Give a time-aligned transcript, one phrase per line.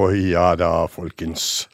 [0.00, 1.66] Å oh, ja da, folkens.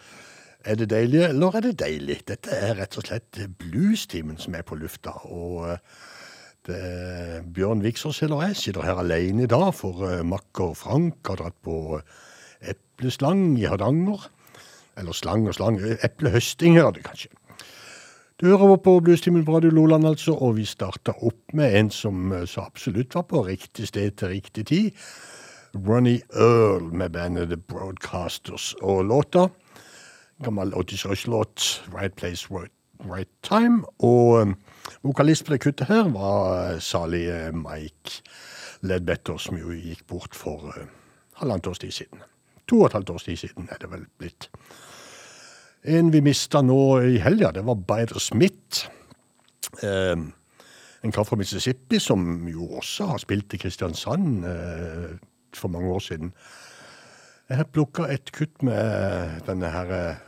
[0.66, 2.16] Er det deilig, eller er det deilig?
[2.26, 5.12] Dette er rett og slett bluestimen som er på lufta.
[5.30, 11.30] Og eh, Bjørn Viksås eller jeg sitter her alene i dag, for eh, makker Frank
[11.30, 12.00] har dratt på
[12.66, 14.26] epleslang i Hardanger.
[14.98, 15.78] Eller slang og slang.
[15.94, 17.30] Eplehøsting er det kanskje.
[18.42, 22.34] Du hører på Bluestimen på Radio Loland, altså, og vi starta opp med en som
[22.34, 25.06] eh, så absolutt var på riktig sted til riktig tid.
[25.76, 28.74] Ronny Earl med bandet The Broadcasters.
[28.82, 29.48] Og låta
[30.44, 32.48] gammel Otis Rush-låt, 'Right Place,
[33.00, 33.84] right, Time'.
[33.98, 34.56] Og um,
[35.02, 38.22] vokalist på det kuttet her var uh, salige Mike
[38.80, 40.86] Ledbetter, som jo gikk bort for uh,
[41.40, 42.20] halvannet års tid siden.
[42.68, 44.50] To og et halvt års tid siden er det vel blitt.
[45.84, 48.88] En vi mista nå i helga, det var Bider Smith.
[49.82, 50.28] Uh,
[51.04, 54.44] en kar fra Mississippi som jo også har spilt i Kristiansand
[55.56, 56.32] for mange år siden.
[57.48, 60.22] Jeg har plukka et kutt med denne her eh,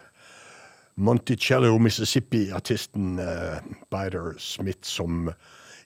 [0.99, 3.59] Monticello, Mississippi-artisten uh,
[3.91, 5.33] Bider Smith, som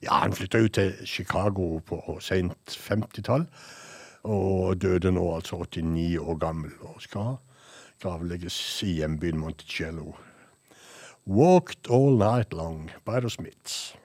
[0.03, 3.45] Ja, han flytta ut til Chicago på seint 50-tall,
[4.23, 7.37] og døde nå altså 89 år gammel, og skal
[8.01, 10.15] gravlegges i hjembyen Monticello.
[11.25, 13.95] Walked all night long, Bider Smith.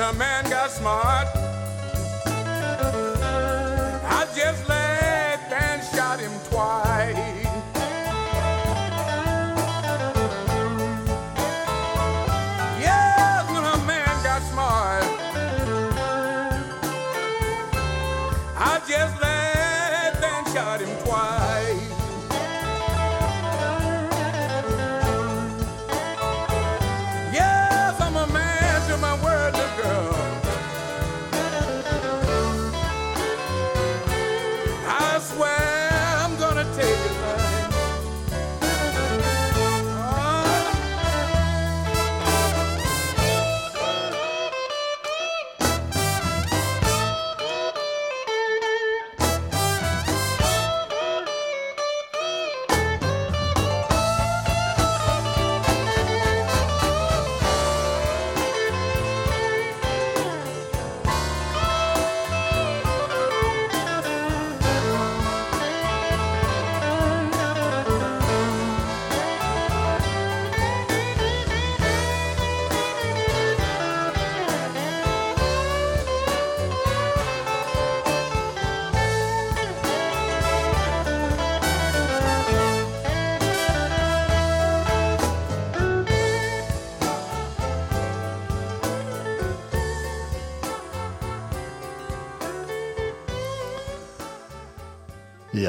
[0.00, 0.57] A man got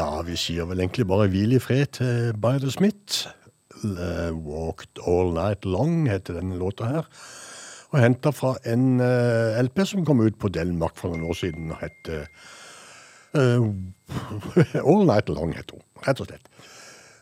[0.10, 3.28] Ja, vi sier vel egentlig bare hvil i fred til Bide Smith.
[4.34, 7.10] Walked All Night Long heter denne låta her.
[7.92, 11.70] Og henta fra en eh, LP som kom ut på Delmark for noen år siden
[11.76, 13.70] og het uh,
[14.90, 16.50] All Night Long, heter hun, rett og slett.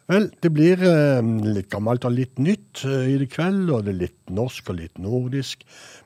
[0.07, 3.91] Vel, det blir eh, litt gammelt og litt nytt eh, i det kveld, og det
[3.91, 5.65] er litt norsk og litt nordisk.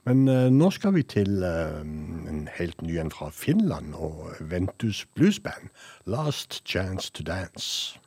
[0.09, 1.77] Men eh, nå skal vi til eh,
[2.33, 5.69] en helt ny en fra Finland og Ventus Blues Band.
[6.09, 7.99] Last Chance to Dance.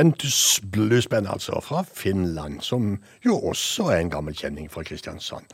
[0.00, 5.44] Ventus Bluesband, altså, fra Finland, som jo også er en gammel kjenning fra Kristiansand.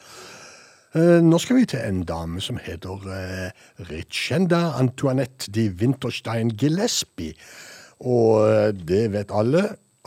[0.95, 7.35] Eh, Nå skal vi til en dame som heter eh, Richenda Antoinette de Winterstein Gillespie.
[8.07, 9.65] Og eh, det vet alle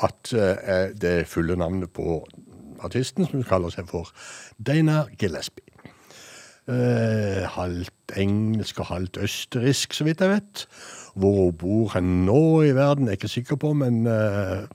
[0.08, 2.22] at eh, det er fulle navnet på
[2.80, 4.08] artisten, som kaller seg for
[4.56, 5.69] Dana Gillespie.
[6.70, 10.68] Eh, halvt engelsk og halvt østerriksk, så vidt jeg vet.
[11.16, 14.68] Hvor hun bor hen nå i verden, er jeg ikke sikker på, men eh,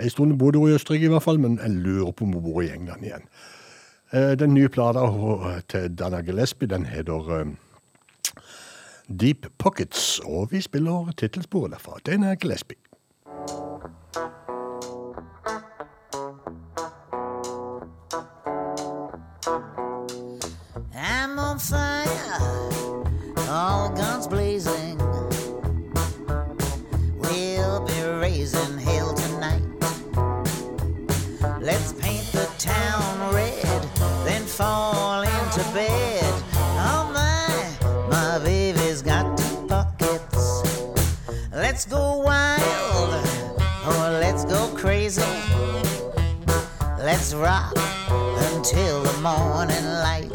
[0.00, 2.42] en stund bodde hun i Østerrike i hvert fall, men jeg lurer på om hun
[2.42, 3.28] bor i England igjen.
[4.12, 5.04] Eh, den nye plata
[5.68, 7.46] til Dana Gillespie, den heter eh,
[9.20, 11.98] Deep Pockets, og vi spiller tittelsporet derfra.
[12.06, 12.89] Dana Gillespie.
[47.40, 47.72] Rock
[48.52, 50.30] until the morning light.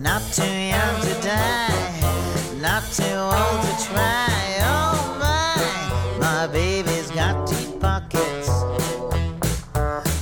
[0.00, 4.28] Not too young to die, not too old to try.
[4.62, 8.48] Oh my, my baby's got deep pockets.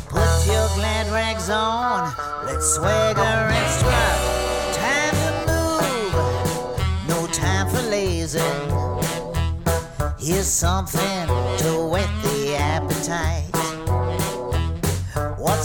[0.09, 2.12] Put your glad rags on,
[2.44, 4.18] let's swagger and strut.
[4.74, 8.40] Time to move, no time for lazy.
[10.18, 13.56] Here's something to whet the appetite.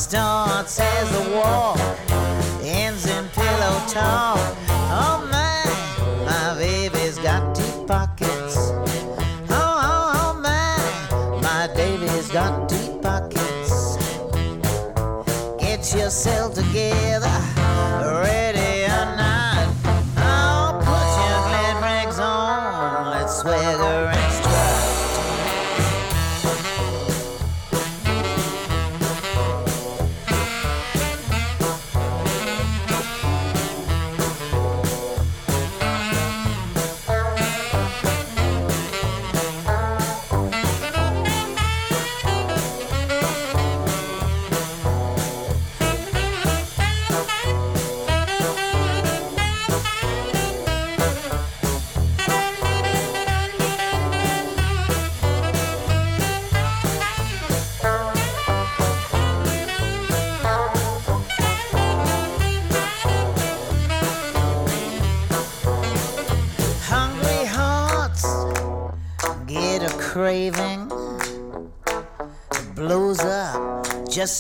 [0.01, 1.79] Starts as a walk
[2.63, 4.60] ends in pillow talk.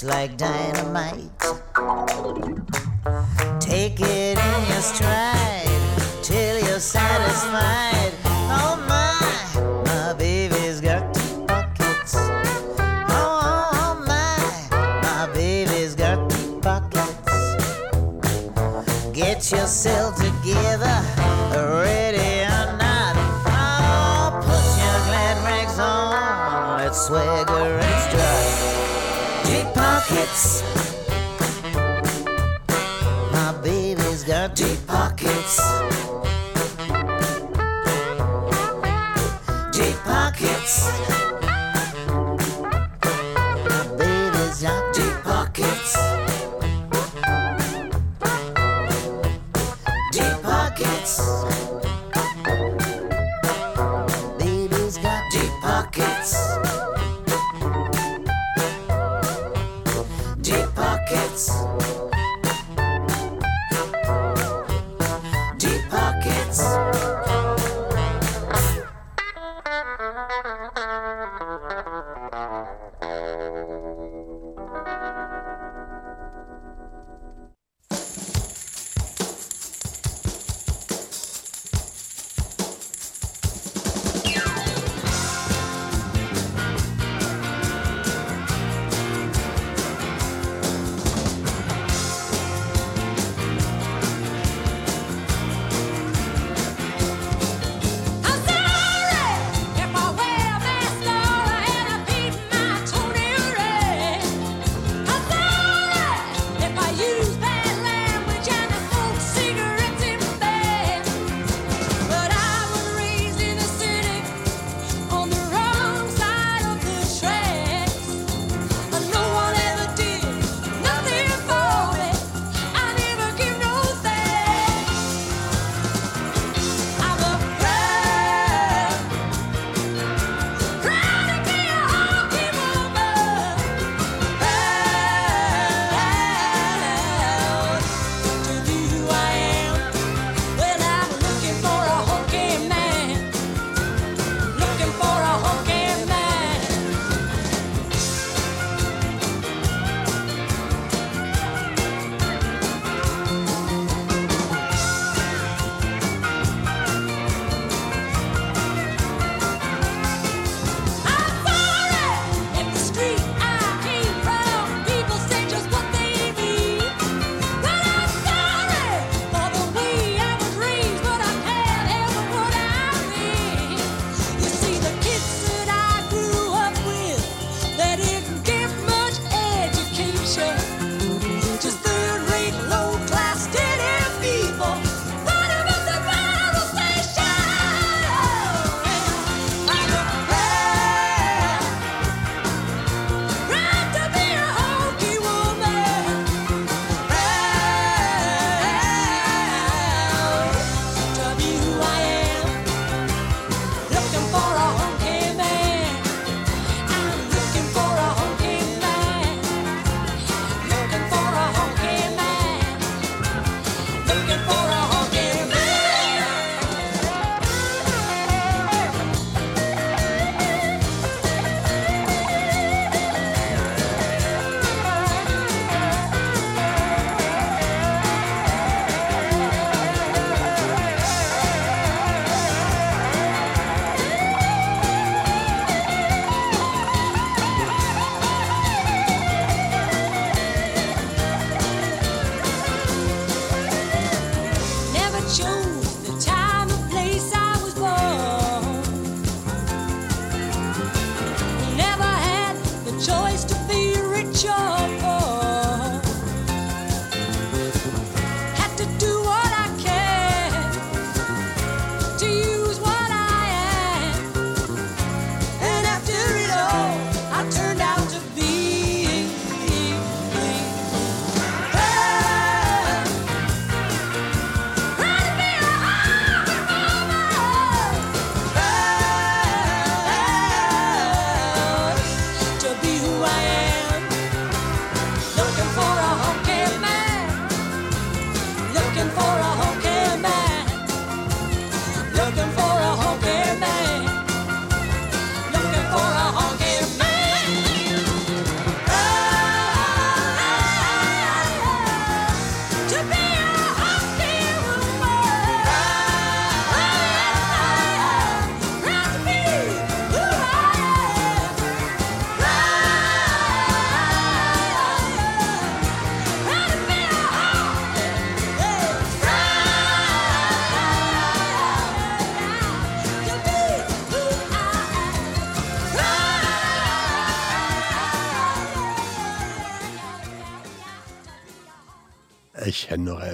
[0.03, 1.30] Like dynamite.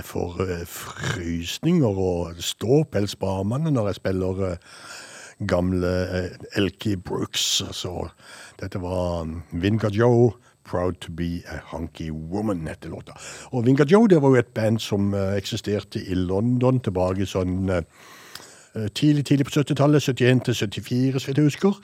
[0.08, 4.84] Får eh, frysninger og ståpels på armene når jeg spiller eh,
[5.50, 7.64] gamle eh, Elkie Brooks.
[7.76, 7.94] Så
[8.62, 10.32] dette var um, Vinga Joe,
[10.68, 13.14] 'Proud to be a Hunky Woman', heter låta.
[13.52, 17.70] Og Vinga Joe det var jo et band som eksisterte i London tilbake sånn
[18.92, 20.04] tidlig, tidlig på 70-tallet.
[20.04, 21.80] 71 til 74, så vidt jeg husker.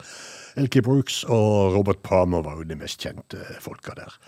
[0.60, 4.18] Elkie Brooks og Robert Palmer var jo de mest kjente folka der.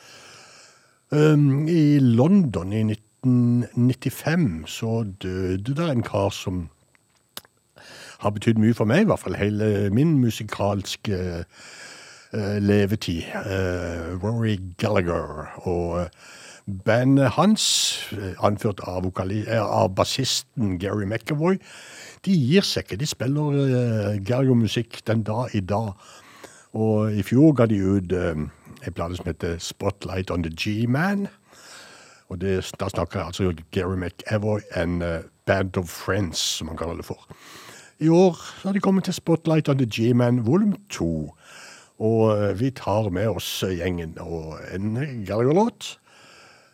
[1.13, 2.81] Um, I London i
[3.27, 6.69] 1995 så døde det en kar som
[8.19, 11.19] har betydd mye for meg, i hvert fall hele min musikalske
[12.33, 13.23] uh, levetid.
[13.45, 15.53] Uh, Rory Gallagher.
[15.69, 16.07] Og uh,
[16.87, 17.67] bandet hans,
[18.43, 19.07] anført av,
[19.61, 21.61] av bassisten Gary McAvoy,
[22.25, 23.01] de gir seg ikke.
[23.01, 25.93] De spiller uh, Gallagher-musikk den dag i dag.
[26.77, 28.47] Og i fjor ga de ut uh,
[28.87, 31.29] en plate som heter Spotlight on the G-Man.
[32.29, 36.77] Og det, da snakker jeg altså Gary McEvoy and uh, Band of Friends, som han
[36.77, 37.29] kaller det for.
[37.99, 41.37] I år har de kommet til Spotlight on the G-Man volum 2.
[41.99, 45.99] Og uh, vi tar med oss gjengen og en Gallagher-låt.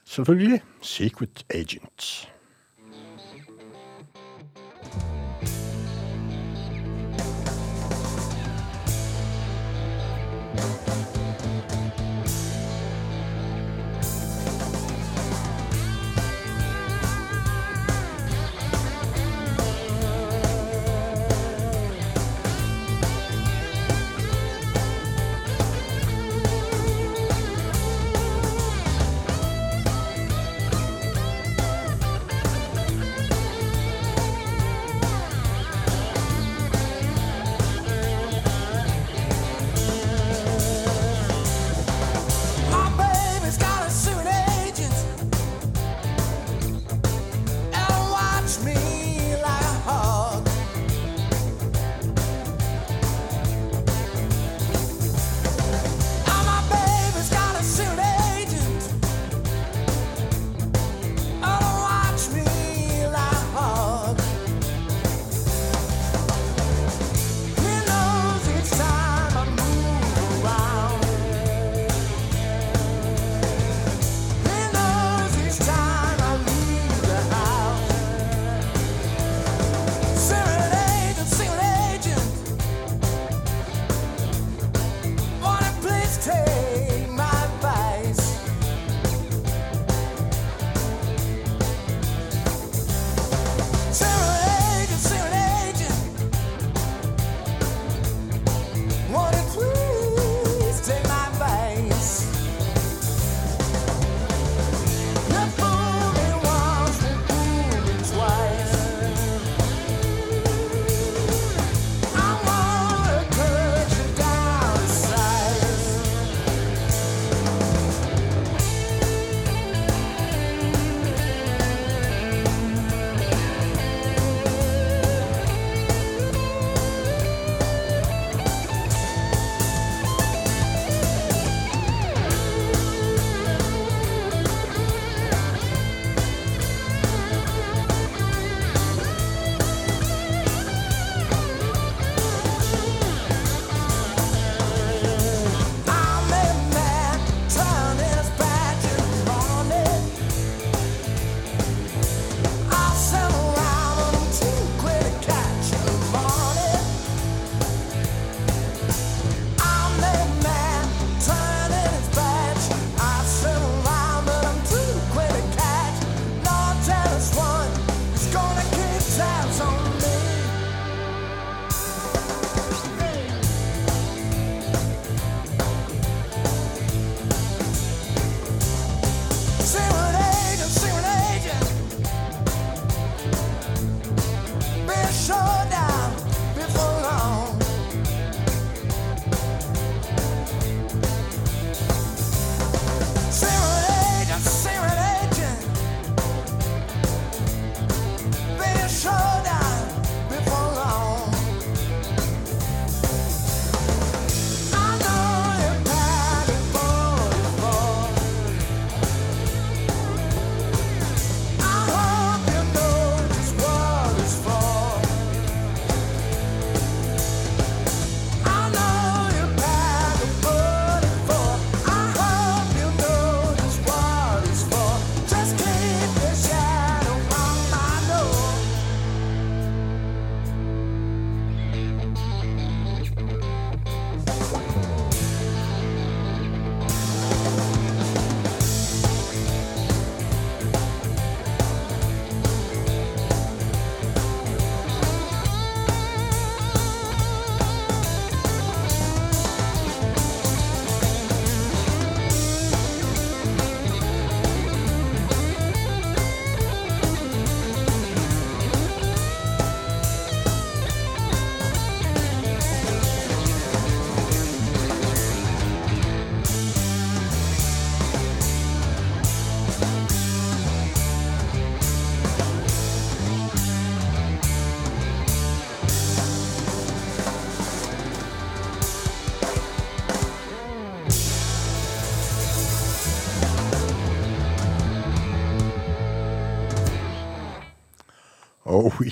[0.05, 2.32] Selvfølgelig Secret Agent.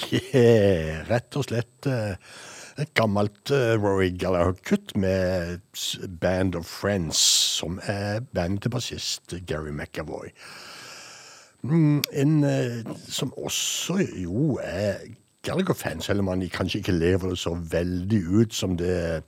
[0.09, 1.05] Yeah!
[1.09, 2.17] Rett og slett eh,
[2.81, 5.61] et gammelt uh, Rory Gallagher-kutt med
[6.21, 7.21] Band of Friends,
[7.61, 10.33] som er bandet til bassist Gary McAvoy.
[11.63, 15.03] Mm, en eh, som også jo er
[15.45, 19.23] Gallagher-fan, selv om han kanskje ikke lever det så veldig ut som det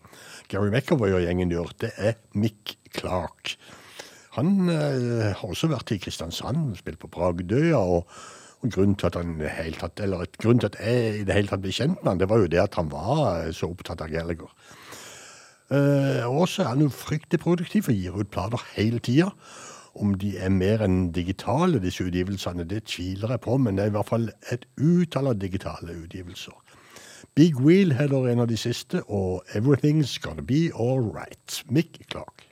[0.49, 1.73] Gary McAvoy og gjengen gjør.
[1.81, 3.57] Det er Mick Clark.
[4.37, 7.77] Han eh, har også vært i Kristiansand, spilt på Bragdøya.
[7.77, 8.09] og
[8.63, 11.51] grunnen til at han helt tatt, eller et grunn til at jeg i det hele
[11.51, 14.05] tatt ble kjent med han, det var jo det at han var eh, så opptatt
[14.05, 14.53] av Gallagher.
[15.73, 19.31] Uh, og så er han jo fryktelig produktiv og gir ut plater hele tida.
[19.95, 23.93] Om de er mer enn digitale, disse utgivelsene, det tviler jeg på, men det er
[23.93, 26.57] i hvert fall et utall av digitale utgivelser.
[27.35, 31.63] Big Wheel heter en av de siste, og Everything's Gonna Be All Right.
[31.73, 32.52] Mick Clark.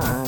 [0.00, 0.21] time.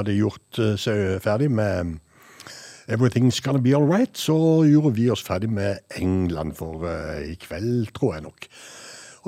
[0.00, 1.98] Hadde gjort eh, seg ferdig med
[2.90, 4.34] Everything's Gonna Be Alright, så
[4.66, 8.48] gjorde vi oss ferdig med England for eh, i kveld, tror jeg nok.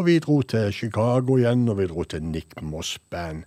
[0.01, 3.45] Og vi dro til Chicago igjen, og vi dro til Nick Moss Band.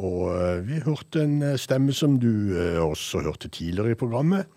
[0.00, 4.48] Og eh, vi hørte en eh, stemme som du eh, også hørte tidligere i programmet.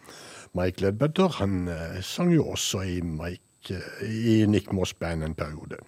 [0.57, 5.35] Mike Ledbetter, han eh, sang jo også i, Mike, eh, i Nick Moss Band en
[5.37, 5.81] periode.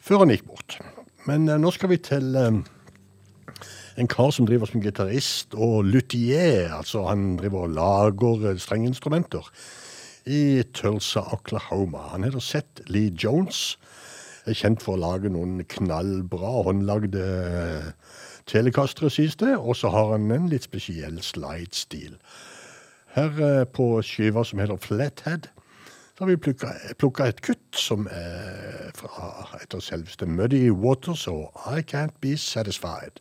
[0.00, 0.80] Før han gikk bort.
[1.28, 2.58] Men eh, nå skal vi til eh,
[3.96, 6.72] en kar som driver som gitarist og luthier.
[6.76, 9.48] Altså han driver og lager eh, strengeinstrumenter
[10.26, 12.10] i Tulsa, Oklahoma.
[12.12, 13.78] Han heter Seth Lee Jones.
[14.46, 17.92] Er kjent for å lage noen knallbra håndlagde eh,
[18.46, 19.54] telekastere, sies det.
[19.56, 22.18] Og så har han en litt spesiell slide-stil.
[23.16, 25.48] Her eh, på skiva som heter Flathead,
[26.16, 31.82] så har vi plukka, et kutt som er fra etter selveste Muddy Waters og I
[31.84, 33.20] Can't Be Satisfied.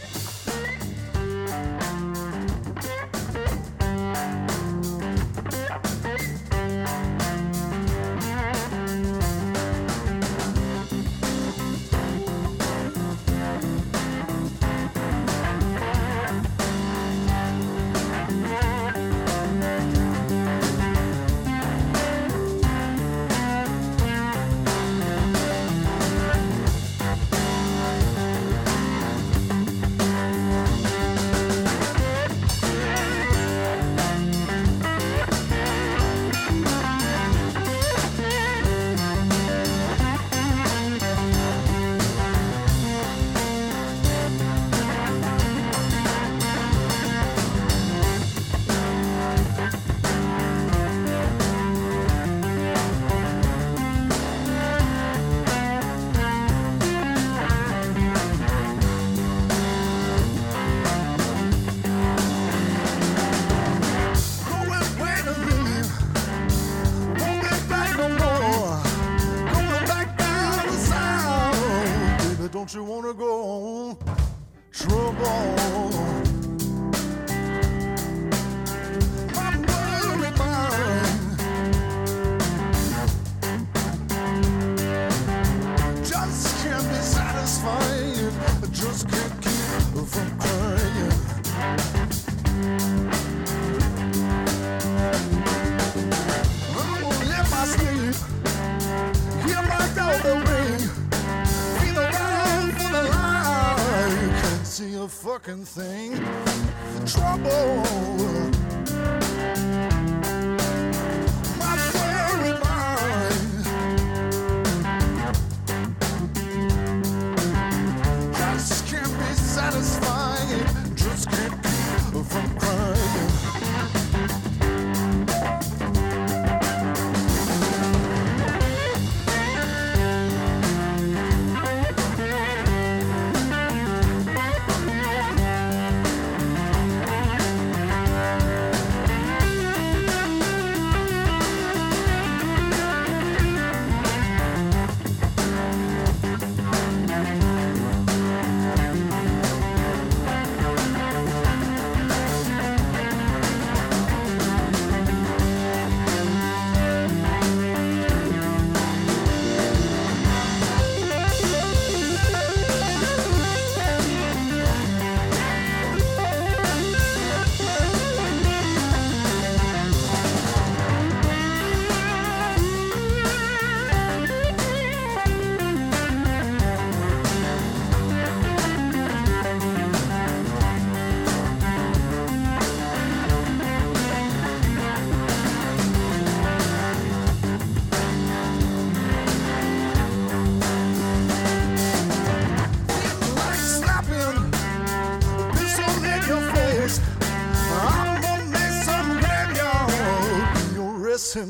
[0.00, 0.53] Yeah.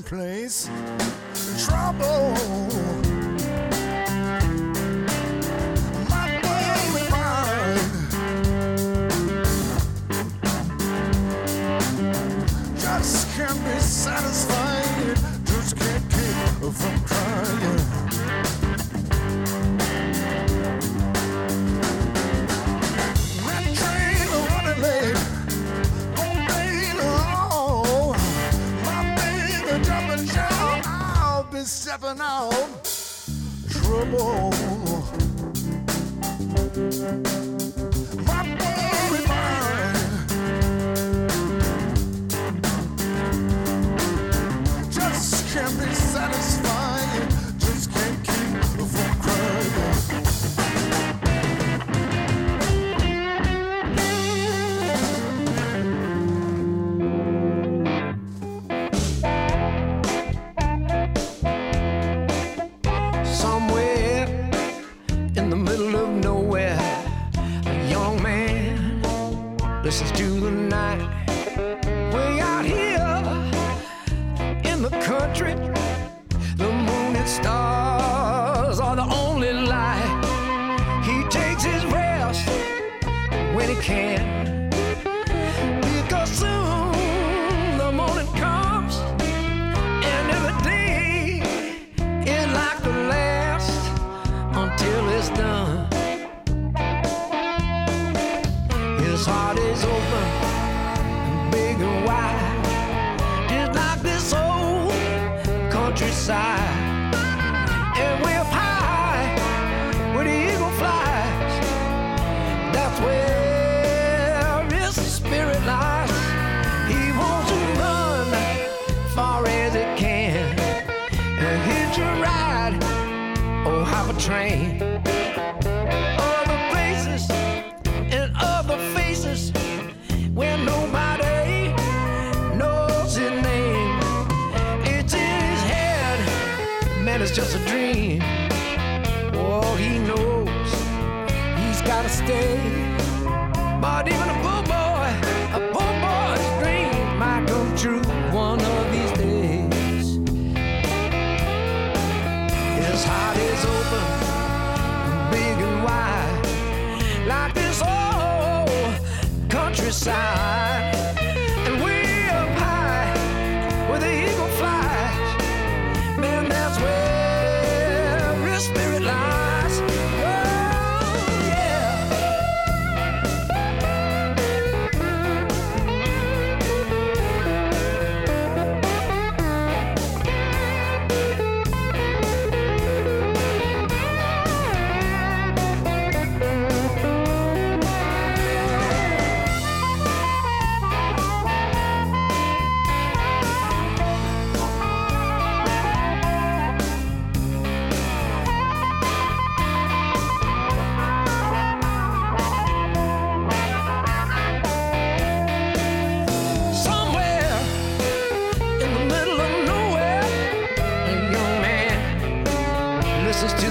[0.04, 0.68] Place.
[1.58, 2.43] Trouble.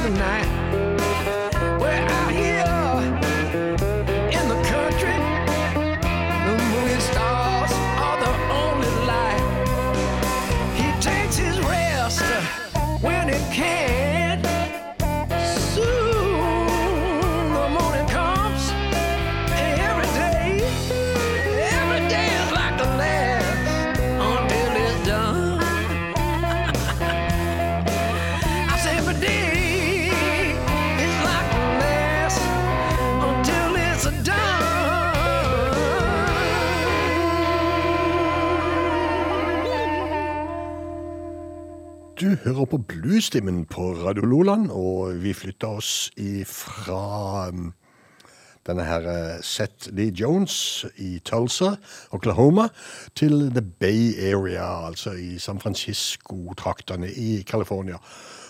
[0.03, 0.52] the night.
[42.43, 46.11] Hører på Bluestimen på Radio Loland, og vi flytta oss
[46.47, 47.51] fra
[48.67, 51.75] denne her eh, Seth Lee Jones i Tulsa,
[52.11, 52.67] Oklahoma,
[53.15, 57.99] til The Bay Area, altså i San Francisco-traktene i California.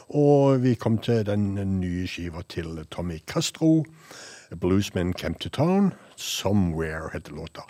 [0.09, 3.85] Og vi kom til den nye skiva til Tommy Castro,
[4.61, 7.61] Bluesman Came to Town, Somewhere heter låta.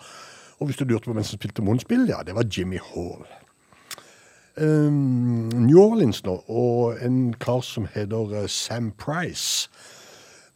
[0.59, 3.27] Og hvis du lurte på hvem som spilte munnspill, ja, det var Jimmy Hall.
[4.55, 9.69] Um, New Orleans nå, og en kar som heter eh, Sam Price.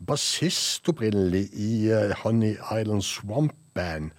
[0.06, 4.12] Bassist opprinnelig i eh, Honey Island Swamp Band.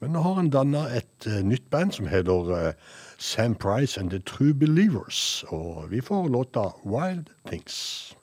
[0.00, 2.74] Men nå har han danna et eh, nytt band som heter
[3.18, 5.44] Sam Price and The True Believers.
[5.48, 8.15] Og vi får låta Wild Things.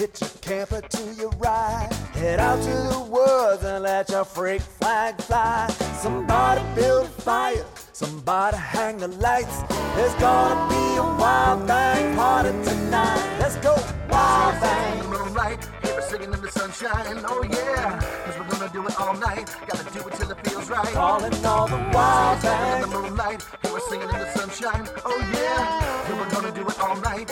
[0.00, 1.92] Tent, hit your camper to your ride.
[2.12, 5.68] Head out to the woods and let your freak flag fly.
[6.00, 9.62] Somebody build a fire, somebody hang the lights.
[9.96, 13.38] There's gonna be a wild thing party tonight.
[13.38, 13.76] Let's go,
[14.10, 15.02] wild In thing.
[15.02, 17.20] the moonlight, hear singing in the sunshine.
[17.24, 19.54] Oh yeah, cause we're gonna do it all night.
[19.66, 20.92] Gotta do it till it feels right.
[20.94, 22.94] Calling all the wild In the things.
[22.94, 24.88] moonlight, hear singing in the sunshine.
[25.04, 27.30] Oh yeah, yeah we're gonna do it all night.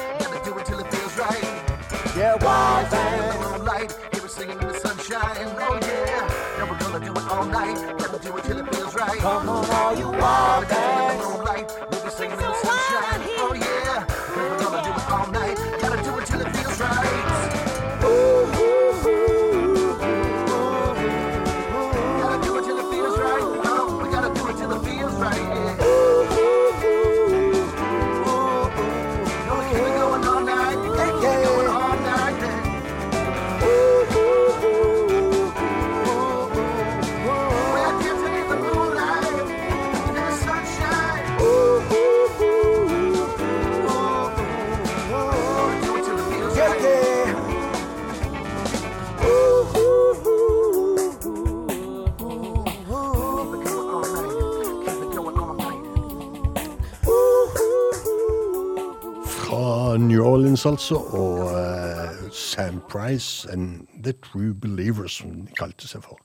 [60.59, 66.19] Creedence, altså, og uh, Sam Price and The True Believers, som de kalte seg for.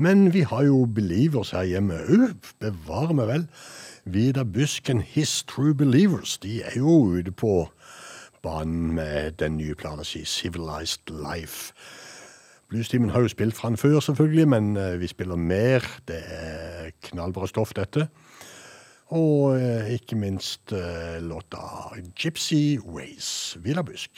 [0.00, 2.32] Men vi har jo Believers her hjemme òg,
[2.64, 3.44] bevare meg vel.
[4.04, 7.68] Vidar Busken, His True Believers, de er jo ute på
[8.42, 11.74] banen med den nye plata si, Civilized Life.
[12.72, 15.84] Bluestimen har jo spilt fra den før, selvfølgelig, men eh, vi spiller mer.
[16.08, 18.08] Det er knallbra stoff, dette.
[19.12, 24.10] Og eh, ikke minst eh, låta Gypsy Ways, Vidar Busk.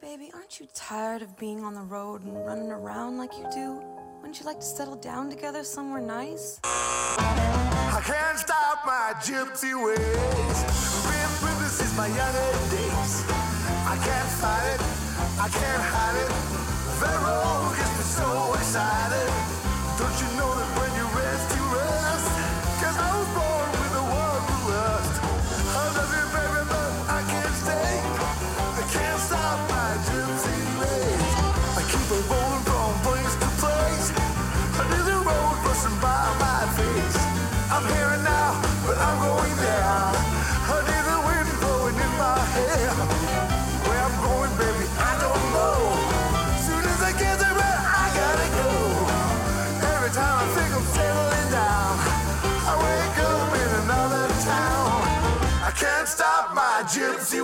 [0.00, 3.82] Baby, aren't you tired of being on the road and running around like you do?
[4.16, 6.58] Wouldn't you like to settle down together somewhere nice?
[6.64, 10.58] I can't stop my gypsy ways.
[11.04, 13.12] Been through this since my younger days.
[13.84, 14.80] I can't fight it,
[15.36, 16.32] I can't hide it.
[17.02, 19.28] The road gets me so excited.
[19.98, 20.77] Don't you know that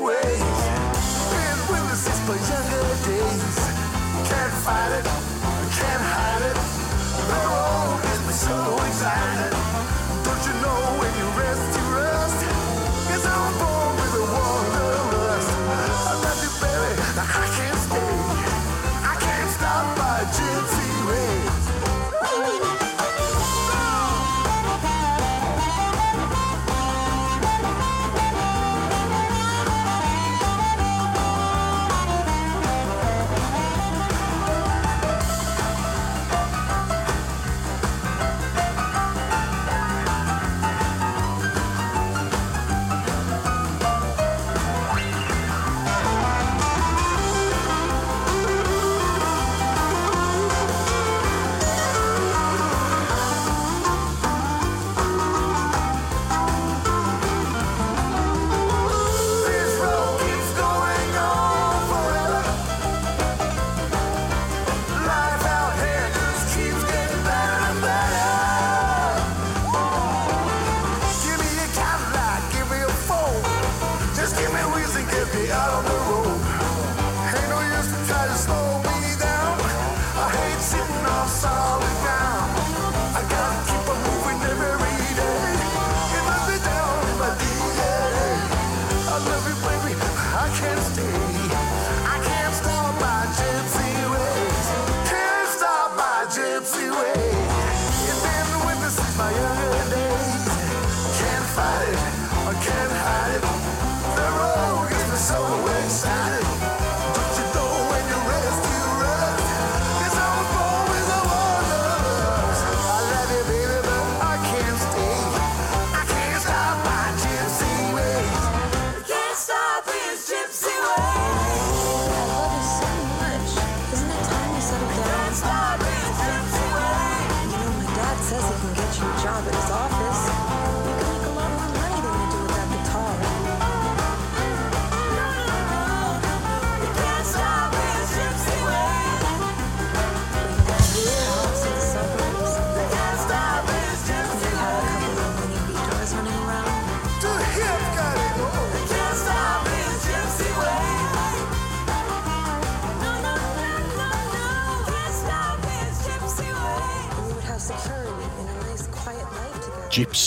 [0.05, 0.61] ways.
[1.33, 1.59] Been
[1.97, 3.57] since my younger days.
[4.29, 5.07] Can't fight it,
[5.79, 6.59] can't hide it.
[7.17, 9.64] The gets so excited.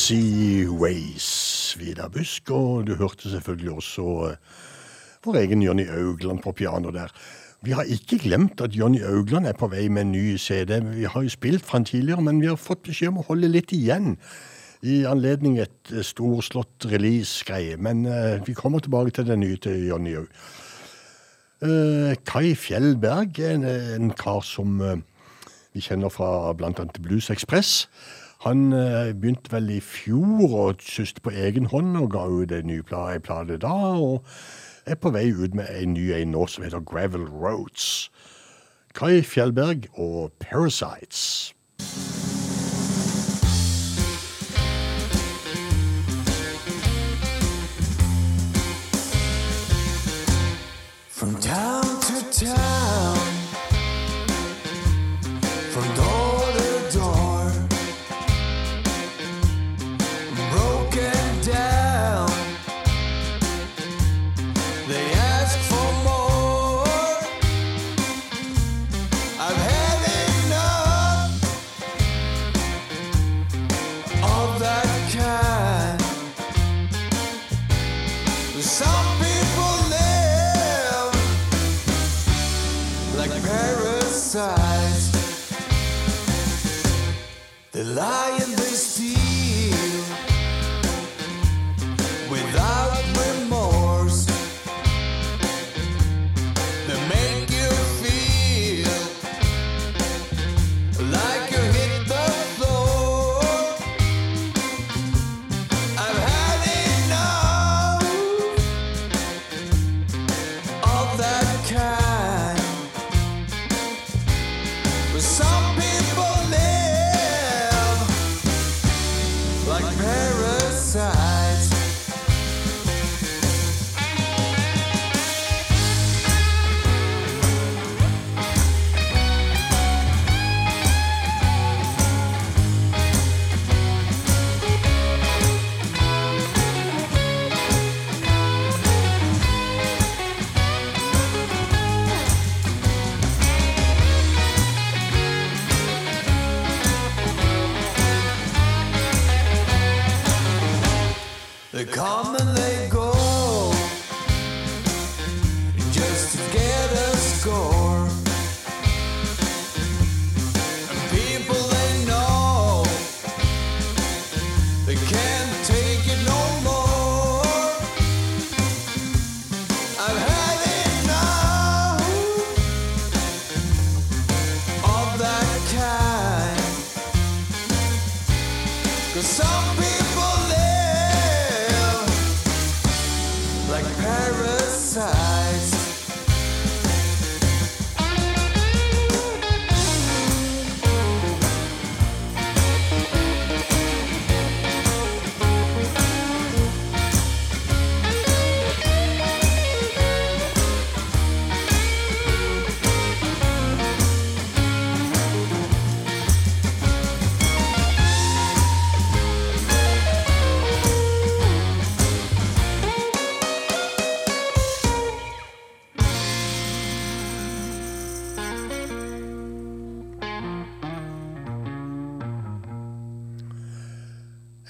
[0.08, 0.38] Together.
[0.38, 4.36] Gypsy Ways, Vidar Busk, og du hørte selvfølgelig også eh,
[5.26, 7.08] vår egen Jonny Augland på piano der.
[7.62, 10.80] Vi har ikke glemt at Jonny Augland er på vei med en ny CD.
[10.80, 13.50] Vi har jo spilt fra han tidligere, men vi har fått beskjed om å holde
[13.52, 14.16] litt igjen
[14.82, 17.76] i anledning et eh, storslått release-greie.
[17.78, 20.32] Men uh, vi kommer tilbake til den nye til Jonny òg.
[21.60, 24.96] Uh, Kai Fjellberg er en, en kar som uh,
[25.74, 27.90] vi kjenner fra annet Blues Express.
[28.40, 32.70] Han eh, begynte vel i fjor å syste på egen hånd, og ga ut en
[32.70, 33.74] ny plate, plate da.
[33.98, 34.22] Og
[34.86, 38.12] er på vei ut med en ny en nå som heter Gravel Roads.
[38.94, 41.54] Kai Fjellberg og Parasites.
[51.10, 52.77] From town to town.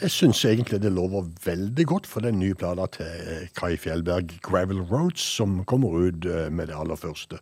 [0.08, 4.80] Jeg syns egentlig det lover veldig godt for den nye plata til Kai Fjellberg, 'Gravel
[4.80, 7.36] Roads', som kommer ut eh, med det aller første.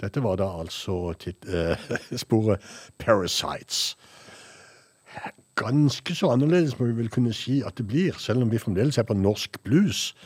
[0.00, 1.14] Dette var da altså
[1.46, 1.76] eh,
[2.24, 2.58] sporet
[2.98, 3.94] 'Parasites'.
[5.54, 8.98] Ganske så annerledes må vi vel kunne si at det blir, selv om vi fremdeles
[8.98, 10.16] er på norsk blues.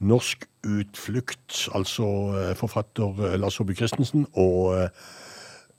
[0.00, 4.88] Norsk utflukt, altså eh, forfatter eh, Lars Saabye Christensen og eh,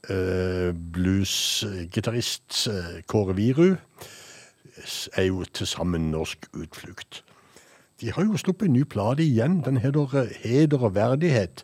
[0.09, 3.75] eh, bluesgitarist eh, Kåre Viru
[5.13, 7.23] er jo til sammen norsk utflukt.
[8.01, 9.61] De har jo sluppet en ny plate igjen.
[9.65, 11.63] Den heter Heder og verdighet.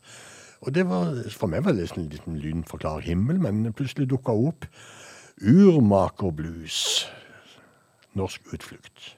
[0.62, 4.32] Og det var, For meg var det en liten lyn for himmel, men plutselig dukka
[4.32, 4.66] opp
[5.42, 7.12] Urmakerblues.
[8.14, 9.16] Norsk utflukt.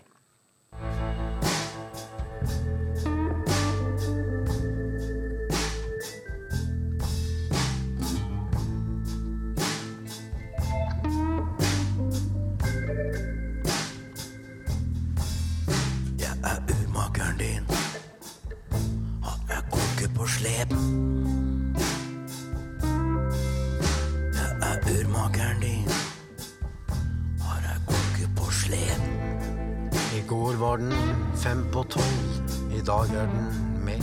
[32.88, 34.02] Dag er den med.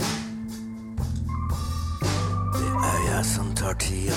[2.53, 4.13] Det er jeg som tar tida.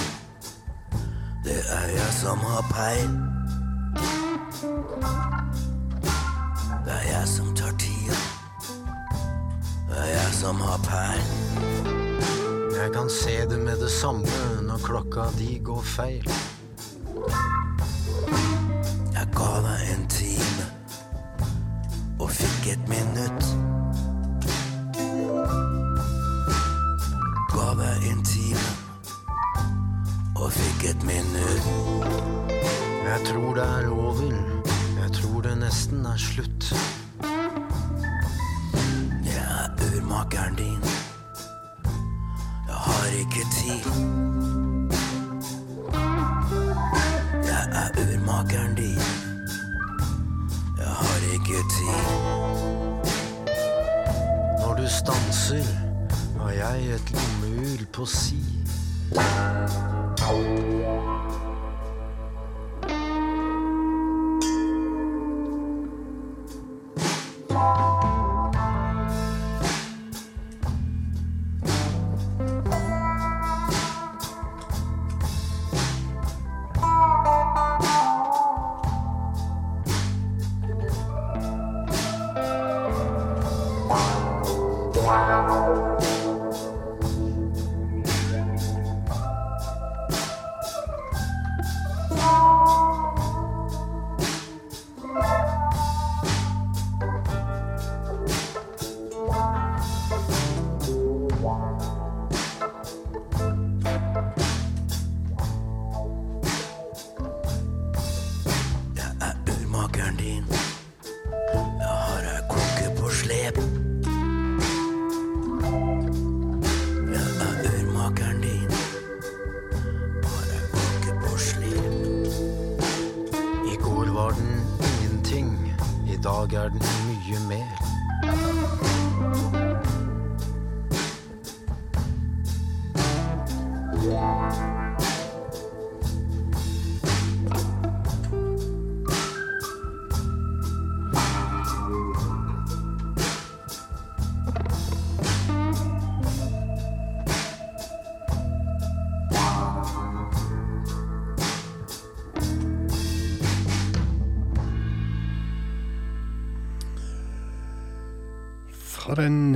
[1.44, 3.08] Det er jeg som har peil.
[6.84, 8.18] Det er jeg som tar tida.
[9.88, 11.24] Det er jeg som har peil.
[12.76, 16.57] Jeg kan se det med det samme når klokka di går feil.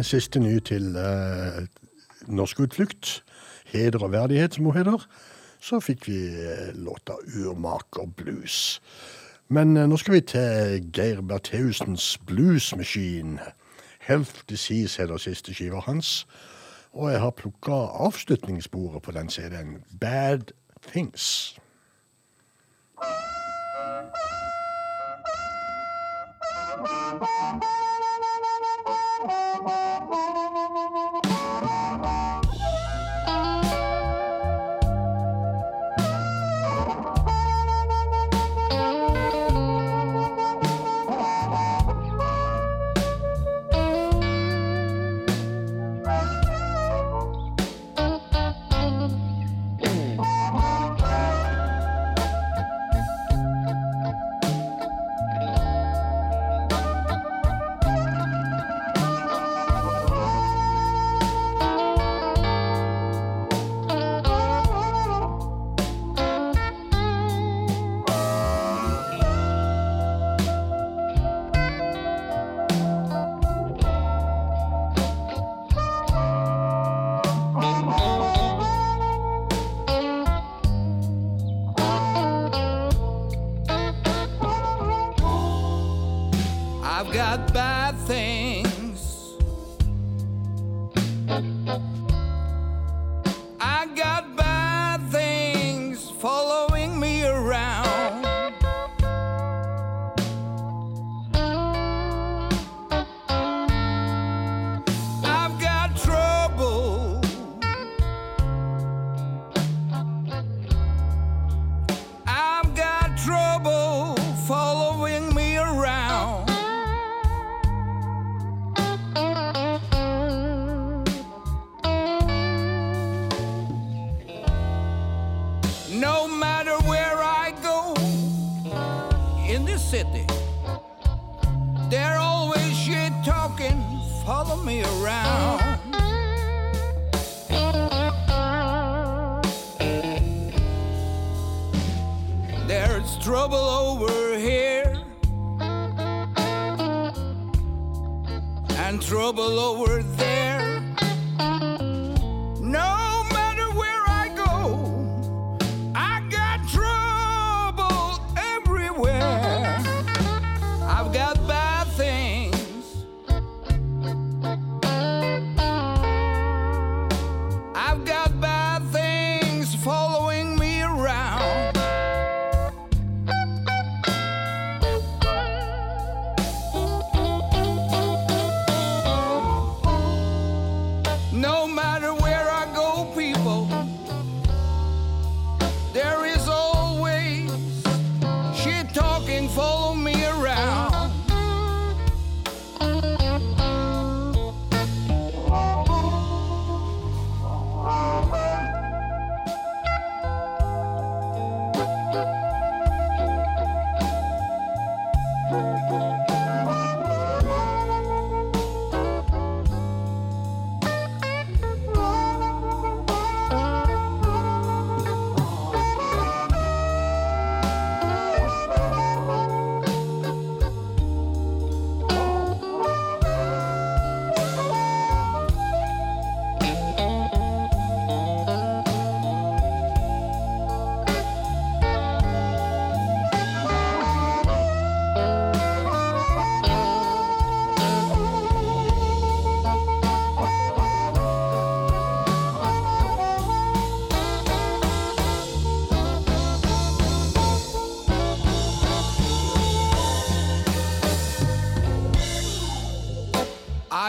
[0.05, 1.67] siste ny til eh,
[2.27, 3.25] Norsk utflukt,
[3.65, 5.07] 'Heder og verdighet', som hun heter,
[5.61, 8.81] så fikk vi eh, låta 'Urmaker blues'.
[9.49, 13.39] Men eh, nå skal vi til Geir Bertheusens bluesmaskin.
[14.01, 16.27] 'Health Disease' er siste skiva hans.
[16.93, 17.73] Og jeg har plukka
[18.07, 20.53] avslutningsbordet på den CD-en, 'Bad
[20.87, 21.59] Things'.
[29.63, 29.92] Thank you.
[30.13, 30.42] Oh.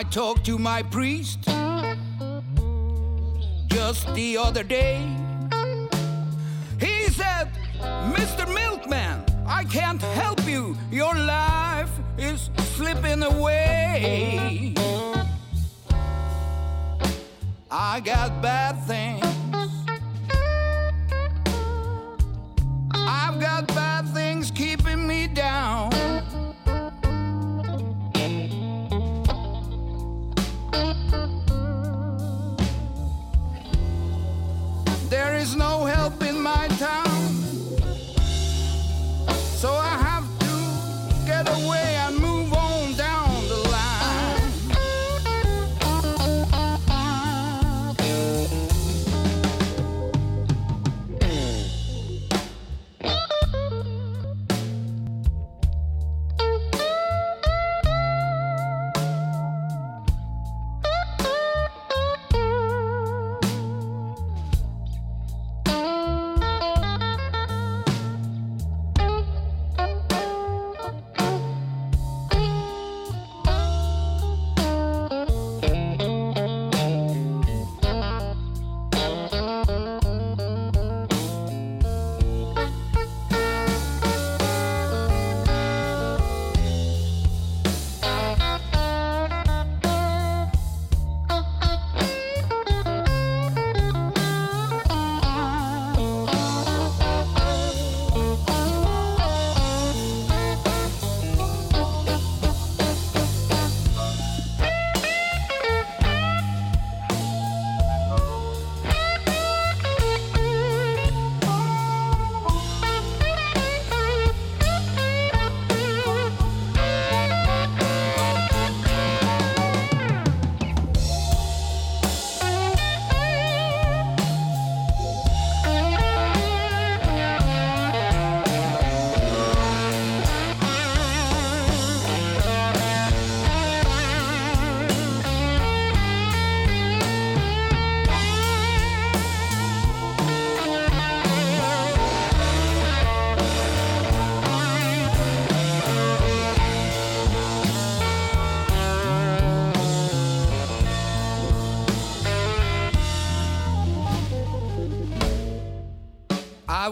[0.06, 1.40] Talked to my priest
[3.68, 5.06] just the other day.
[6.80, 7.52] He said,
[8.12, 8.52] Mr.
[8.54, 10.76] Milkman, I can't help you.
[10.92, 14.74] Your life is slipping away.
[17.70, 19.43] I got bad things.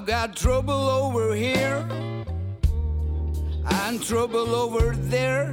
[0.01, 1.87] I've got trouble over here
[3.85, 5.50] and trouble over there.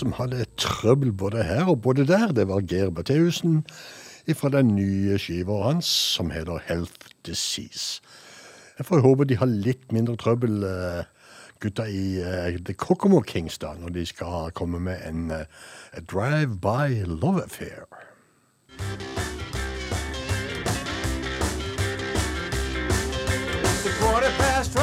[0.00, 3.64] Som hadde trøbbel både her og både der, det var Geir Bertheussen
[4.36, 8.00] fra den nye skiva hans som heter Health Disease.
[8.78, 11.02] Jeg får håpe de har litt mindre trøbbel, eh,
[11.60, 15.44] gutta i eh, The Kokomo Kings, da, når de skal komme med en eh,
[16.00, 17.84] Drive-by Love Affair.
[23.80, 24.79] A quarter past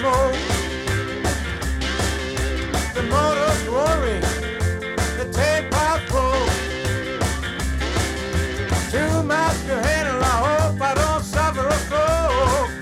[0.00, 0.32] smoke.
[2.94, 4.24] The motor's roaring,
[5.18, 6.46] the tape pipe full.
[8.94, 12.72] Too much to handle, I hope I don't suffer a stroke.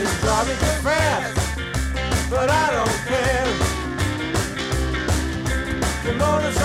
[0.00, 1.36] It's driving too fast,
[2.30, 3.48] but I don't care.
[6.04, 6.59] The motor's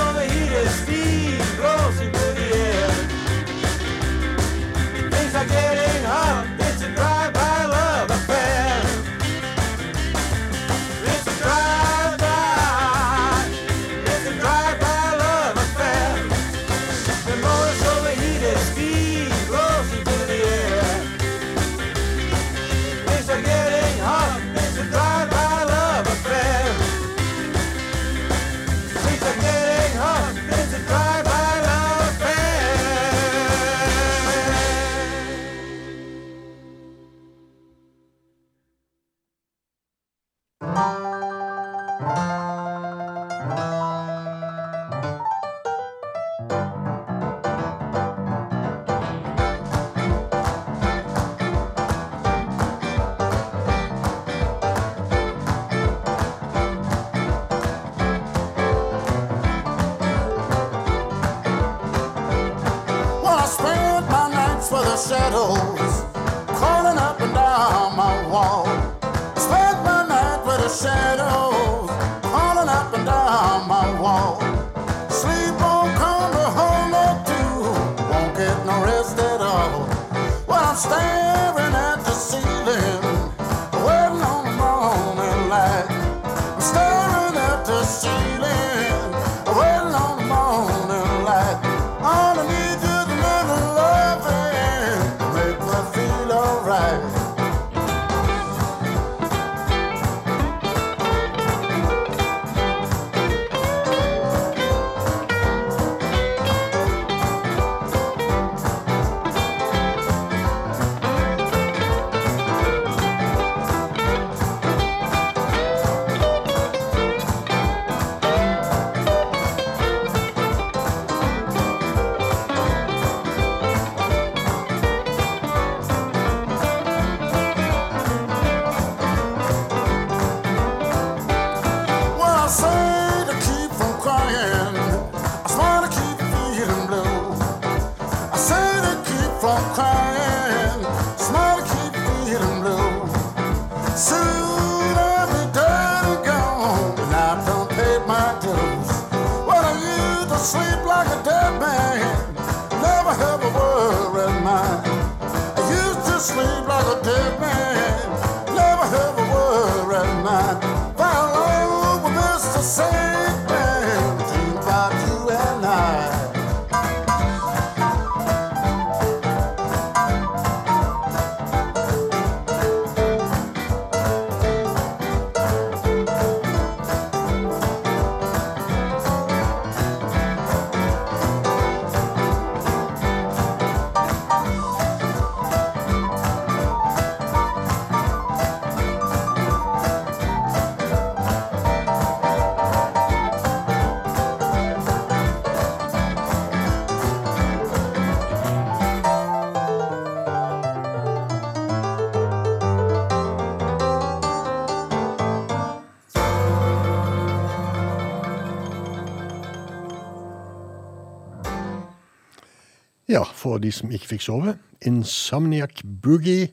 [213.46, 214.56] for de som ikke fikk sove.
[214.90, 216.50] Insomniac Boogie,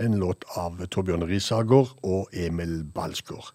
[0.00, 3.54] en låt av Torbjørn Risager og Emil Balsgaard.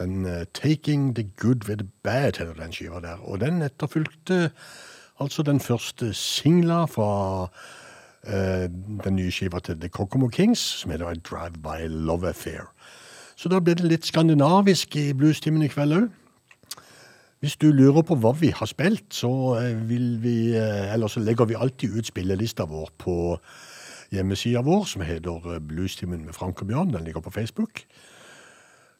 [0.00, 3.20] Den eh, Taking the Good with the Bad heter den skiva der.
[3.24, 4.50] Og den etterfulgte
[5.20, 7.48] altså den første singla fra
[8.28, 12.68] eh, den nye skiva til The Kokomo Kings, som heter A Drive By Love Affair.
[13.36, 16.10] Så da ble det litt skandinavisk i bluestimen i kveld òg.
[17.42, 19.28] Hvis du lurer på hva vi har spilt, så
[19.58, 23.14] eh, vil vi eh, Eller så legger vi alltid ut spillelista vår på
[24.14, 26.92] hjemmesida vår, som heter eh, Bluestimen med Frank og Bjørn.
[26.94, 27.80] Den ligger på Facebook.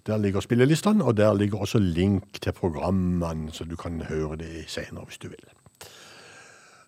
[0.07, 4.65] Der ligger spillelistene, og der ligger også link til programmene, så du kan høre det
[4.67, 5.47] senere hvis du vil.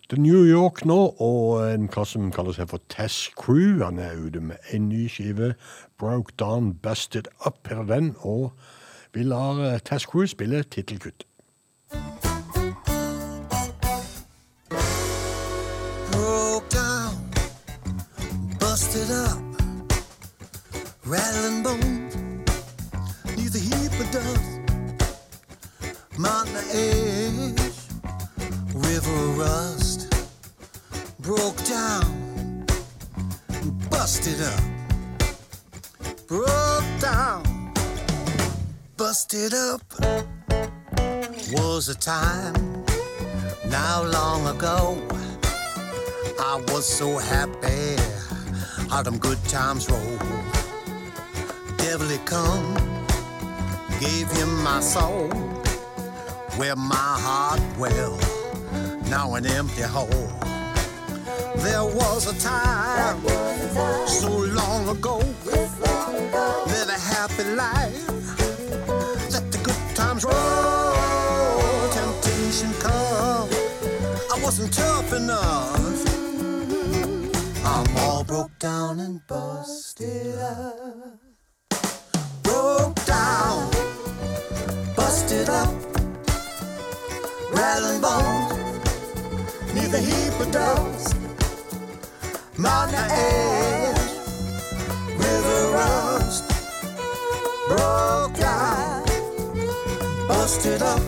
[0.09, 3.79] The New York nå, og en kar som kaller seg for Tess Crew.
[3.79, 5.53] Han er ute med en ny skive,
[5.97, 8.11] Broke Down Busted Up, heter den.
[8.19, 8.51] Og
[9.13, 11.23] vi lar Tess Crew spille tittelkutt.
[16.11, 17.29] Broke down,
[18.59, 19.39] busted up,
[21.05, 22.15] rattling bones,
[23.37, 24.59] neither heap of dust,
[26.17, 27.61] mountain edge,
[28.73, 30.13] river rust.
[31.19, 32.65] Broke down,
[33.89, 34.63] busted up,
[36.27, 37.73] broke down,
[38.97, 39.81] busted up.
[41.51, 42.83] Was a time
[43.69, 44.97] now long ago.
[46.39, 47.95] I was so happy,
[48.89, 50.17] how them good times roll.
[51.77, 52.73] Devil he come,
[53.99, 55.29] gave him my soul,
[56.57, 58.17] where my heart well,
[59.09, 60.29] now an empty hole.
[61.57, 63.21] There was a time,
[64.07, 65.17] so long ago,
[66.71, 68.07] live a happy life.
[69.31, 70.74] Let the good times roll,
[74.57, 76.05] wasn't tough enough.
[77.65, 81.19] I'm all broke down and busted up.
[82.41, 83.69] Broke down,
[84.95, 85.73] busted up,
[87.51, 88.53] rattling bones,
[89.93, 91.17] a heap of dust.
[92.57, 94.11] Mountain ash,
[95.17, 96.45] river rust,
[97.67, 99.03] broke down,
[100.29, 101.01] busted up,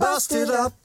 [0.00, 0.79] busted up.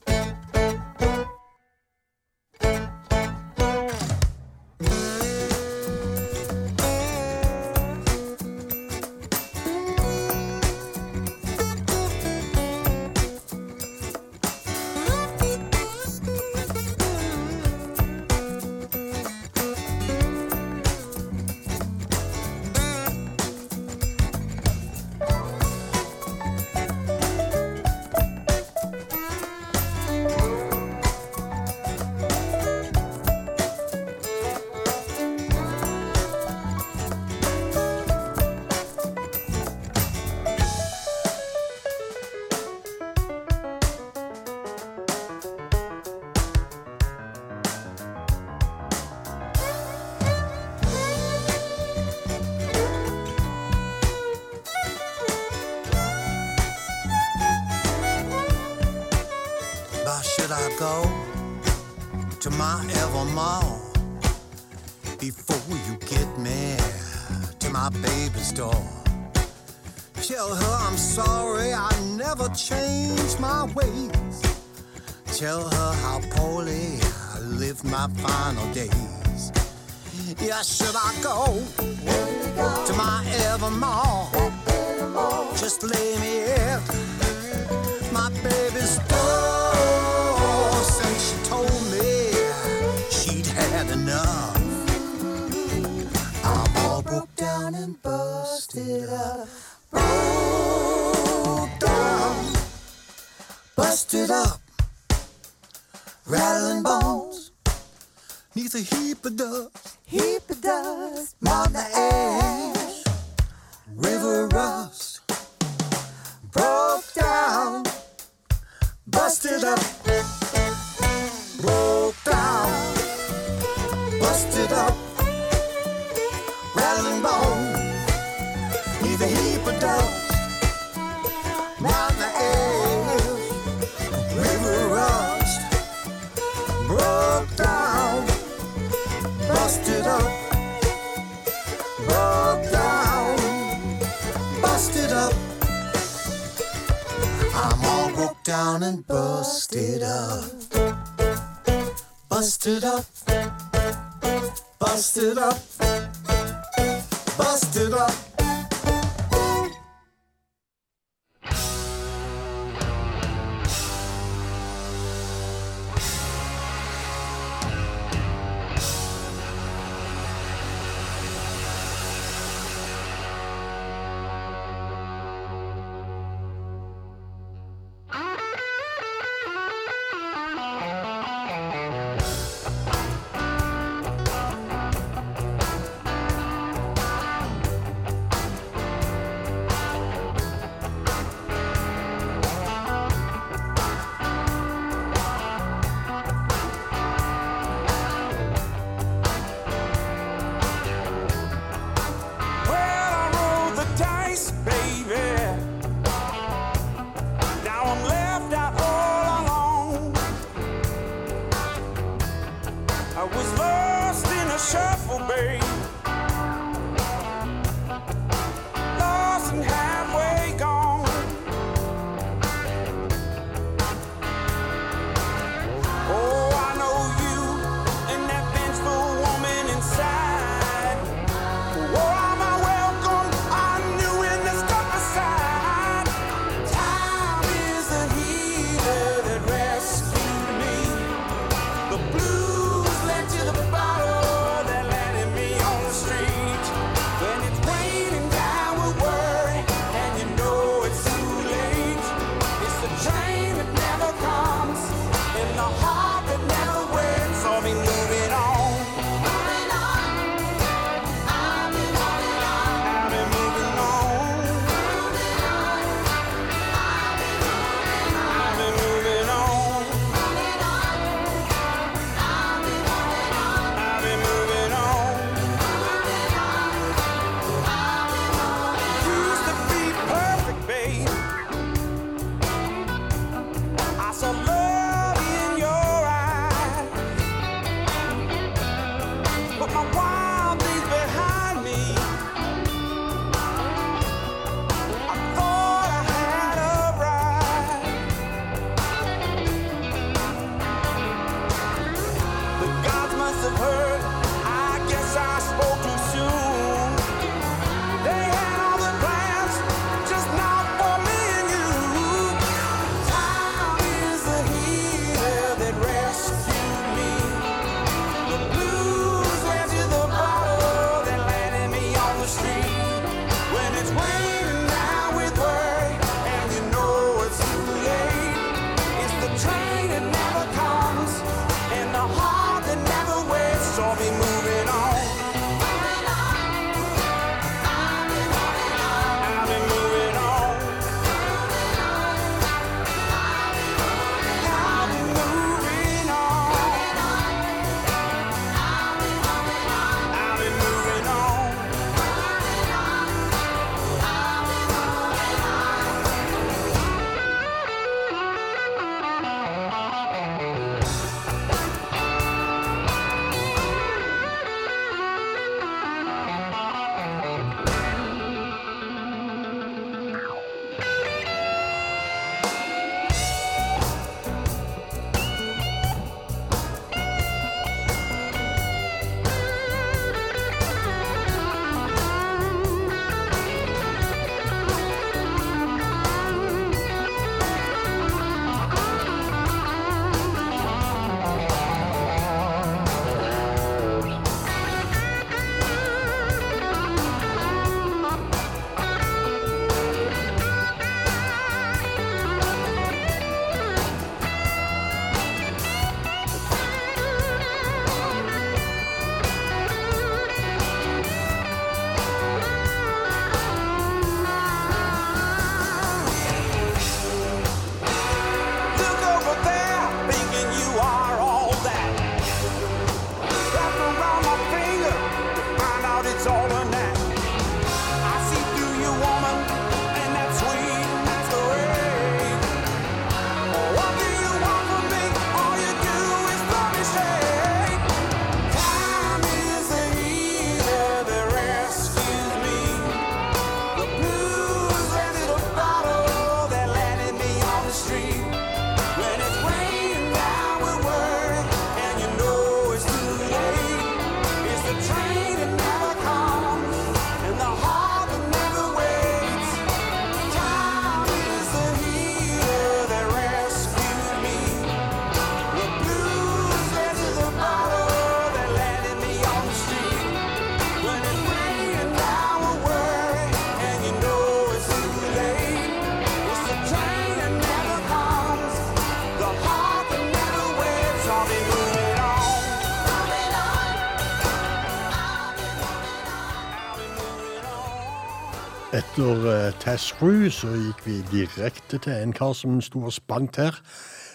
[488.96, 493.36] Etter uh, Tess Crew så gikk vi direkte til en kar som sto og spant
[493.36, 493.58] her.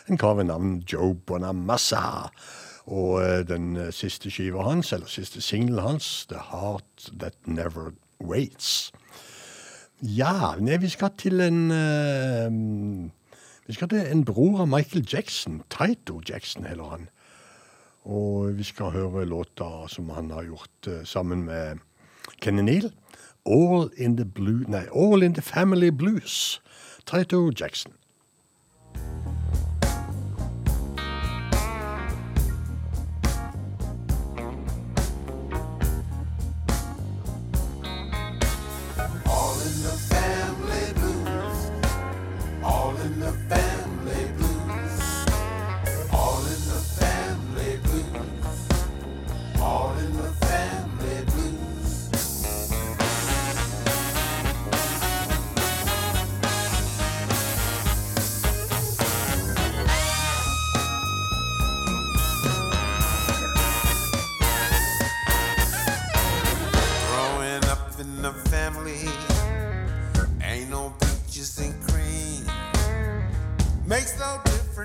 [0.09, 2.31] En kar ved navn Joe Bonamassa.
[2.89, 7.90] Og eh, den eh, siste skiva hans, eller siste singelen hans, The Heart That Never
[8.24, 8.89] Waits.
[10.01, 12.48] Ja, nei, vi skal til en uh,
[13.69, 15.61] Vi skal til en bror av Michael Jackson.
[15.69, 17.09] Taito Jackson heller han.
[18.09, 21.85] Og vi skal høre låta som han har gjort uh, sammen med
[22.40, 22.89] Kenny Neal.
[23.45, 26.61] All in the Blue Nei, All in the Family Blues.
[27.07, 27.95] Taito Jackson.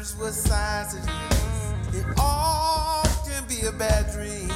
[0.06, 1.10] Difference what size it
[1.94, 2.02] is.
[2.02, 4.50] It all can be a bad dream.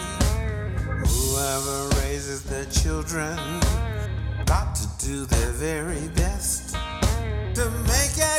[1.07, 3.37] Whoever raises their children
[4.45, 6.75] got to do their very best
[7.55, 8.38] to make everybody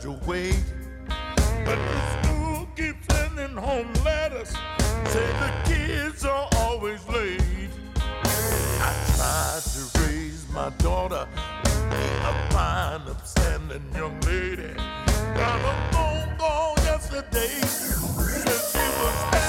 [0.00, 0.54] graduate.
[1.64, 4.50] But the school keeps sending home letters,
[5.06, 7.40] say the kids are always late.
[7.94, 11.26] I tried to raise my daughter,
[11.64, 14.74] be a fine, upstanding young lady.
[15.34, 19.39] Got a phone call yesterday, said she was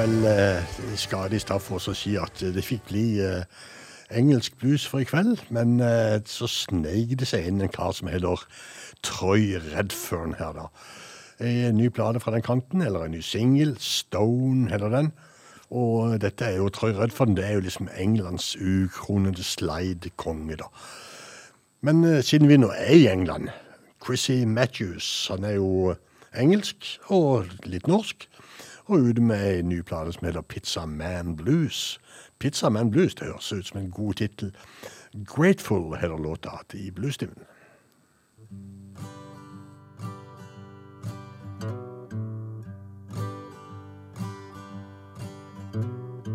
[0.00, 0.64] vel eh,
[0.96, 3.42] skade i stad for å si at det fikk bli eh,
[4.16, 8.08] engelsk blues for i kveld, men eh, så sneik det seg inn en kar som
[8.08, 8.46] heter
[9.04, 10.68] Troy Redfern her, da.
[11.44, 13.74] En ny plate fra den kanten, eller en ny singel.
[13.80, 15.12] Stone heter den.
[15.68, 20.70] Og dette er jo Troy Redfern, det er jo liksom Englands ukronede slide-konge, da.
[21.84, 23.52] Men siden vi nå er i England
[24.04, 25.94] Chrissy Matthews, han er jo
[26.36, 28.29] engelsk og litt norsk.
[28.90, 32.00] Og med ny plate som heter Pizza Man Blues.
[32.38, 34.54] Pizza Man Blues, det høres ut som en god tittel.
[35.26, 37.36] Grateful heter låta i bluestimen.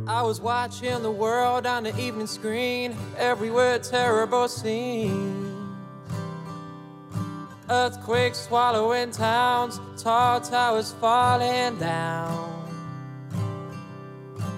[0.08, 5.45] I was watching the world on the evening screen, everywhere terrible scenes.
[7.70, 12.52] Earthquakes swallowing towns, tall towers falling down.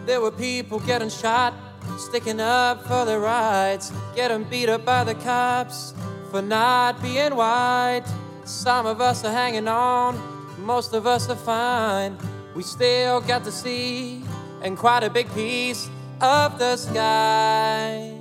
[0.06, 1.54] There were people getting shot,
[1.98, 5.94] sticking up for their rights, getting beat up by the cops
[6.32, 8.04] for not being white.
[8.44, 10.20] Some of us are hanging on,
[10.60, 12.18] most of us are fine.
[12.56, 14.22] We still got to see
[14.62, 15.90] and quite a big piece
[16.20, 18.14] of the sky.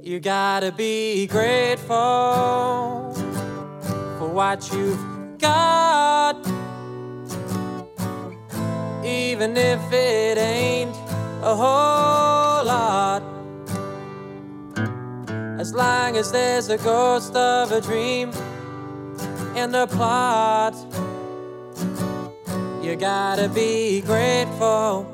[0.00, 3.05] You gotta be grateful
[4.36, 6.36] what you've got,
[9.02, 10.94] even if it ain't
[11.42, 13.22] a whole lot.
[15.58, 18.30] As long as there's a ghost of a dream
[19.56, 20.74] in the plot.
[22.82, 25.06] You gotta be grateful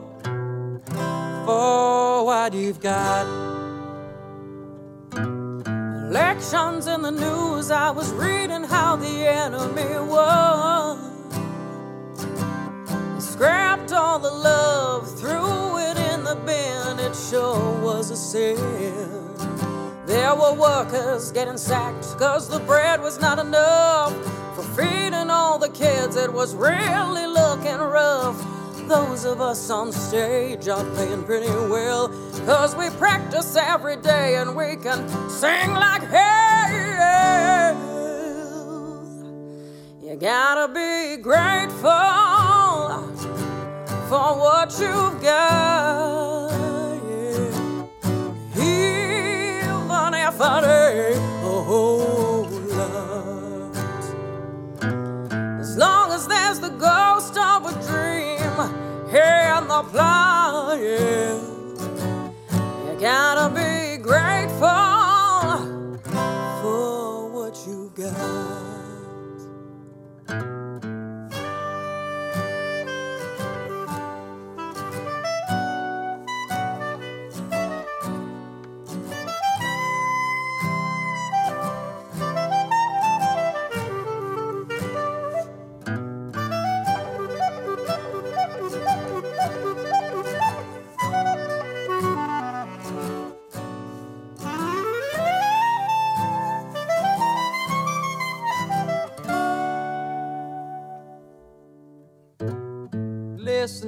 [1.46, 3.51] for what you've got.
[6.12, 10.98] Elections in the news, I was reading how the enemy won.
[13.18, 18.58] Scrapped all the love, threw it in the bin, it sure was a sin.
[20.04, 24.12] There were workers getting sacked cause the bread was not enough
[24.54, 26.16] for feeding all the kids.
[26.16, 28.36] It was really looking rough.
[28.88, 32.08] Those of us on stage are playing pretty well
[32.44, 37.76] cause we practice every day and we can sing like hell.
[40.02, 41.88] You gotta be grateful
[44.08, 46.52] for what you've got.
[48.56, 52.44] Even if it ain't a whole
[52.76, 53.76] lot.
[55.60, 58.21] As long as there's the ghost of a dream
[59.14, 60.78] in the plot.
[60.78, 61.40] You
[63.00, 64.68] gotta be grateful
[66.62, 68.61] for what you got.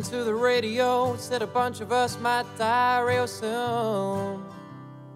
[0.05, 4.43] To the radio, said a bunch of us might die real soon.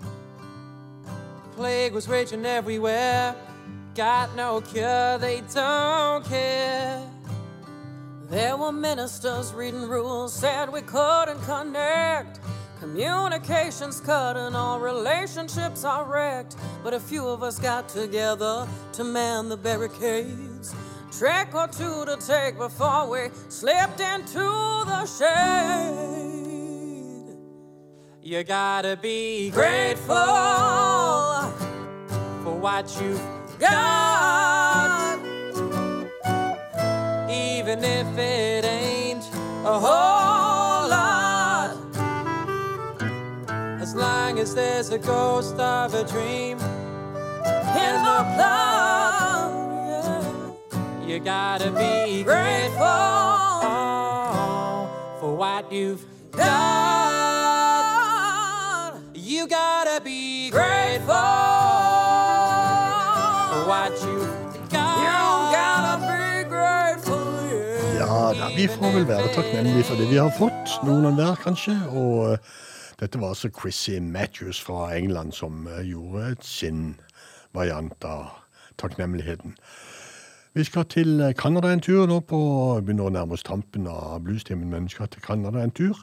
[0.01, 3.35] The Plague was raging everywhere,
[3.94, 7.02] got no cure, they don't care.
[8.31, 12.40] There were ministers reading rules, said we couldn't connect.
[12.81, 16.56] Communications cut and all relationships are wrecked.
[16.85, 20.57] But a few of us got together to man the barricades.
[21.19, 26.28] Trick or two to take before we slipped into the shade.
[28.23, 30.15] You gotta be Grateful
[32.45, 33.20] for what you've
[33.59, 35.19] got,
[37.28, 39.24] even if it ain't
[39.65, 41.77] a whole lot.
[43.81, 46.59] As long as there's a ghost of a dream
[47.77, 49.68] In the plot,
[51.19, 52.86] you gotta be Grateful.
[55.20, 56.45] for what you've done.
[59.15, 61.15] You gotta be grateful
[63.51, 64.99] for what you've got.
[65.03, 65.19] You
[65.59, 67.99] gotta be grateful, yeah.
[67.99, 71.35] Ja da, vi får vel være takknemlige for det vi har fått, noen av hver
[71.43, 71.74] kanskje.
[71.90, 72.39] Og eh,
[73.01, 77.01] dette var altså Chrissy Matthews fra England som eh, gjorde sin
[77.53, 78.24] variant av
[78.78, 79.59] takknemligheten.
[80.59, 82.39] Vi skal til eh, Canada en tur nå på
[82.82, 86.01] Begynner å nærme oss tampen av bluestimen, men vi skal til Canada en tur.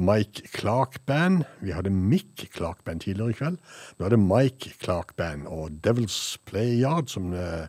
[0.00, 1.44] Mike Clark Band.
[1.60, 3.60] Vi hadde Mick Clark Band tidligere i kveld.
[3.98, 7.68] Nå er det Mike Clark Band og Devil's Playyard som, eh,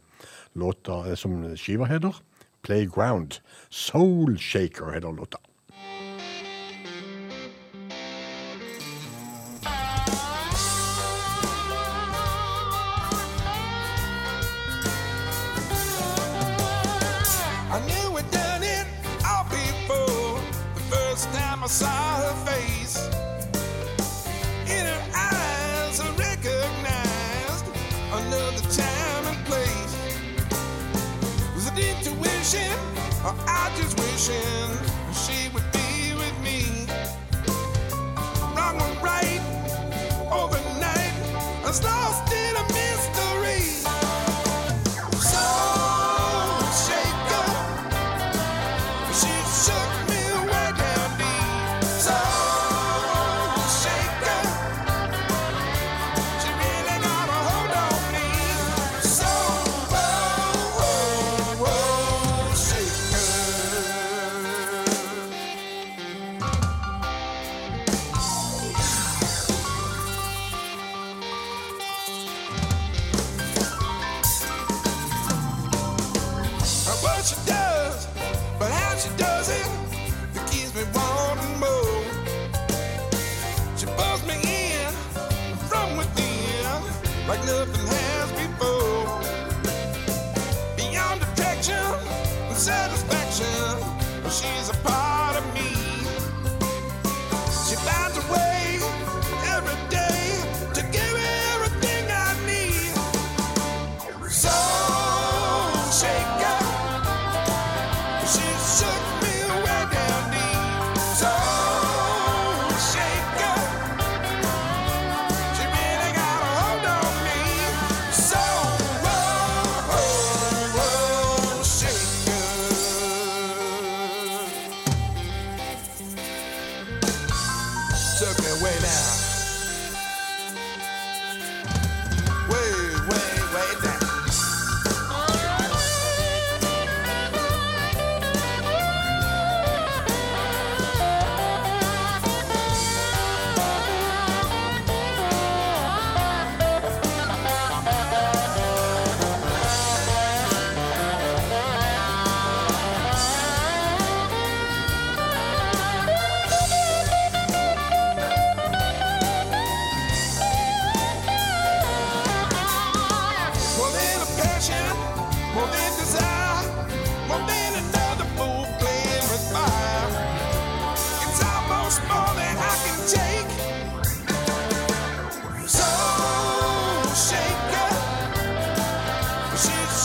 [0.56, 2.16] låta, eh, som skiva heter.
[2.64, 3.42] Playground.
[3.70, 5.44] Soul Shaker heter låta.
[21.72, 22.98] Saw her face.
[24.68, 27.66] In her eyes, I recognized
[28.12, 29.96] another time and place.
[31.56, 32.74] Was it intuition,
[33.24, 34.68] or I just wishing
[35.16, 36.88] she would be with me?
[38.54, 39.40] Wrong right,
[40.30, 41.16] overnight,
[41.64, 42.30] I was lost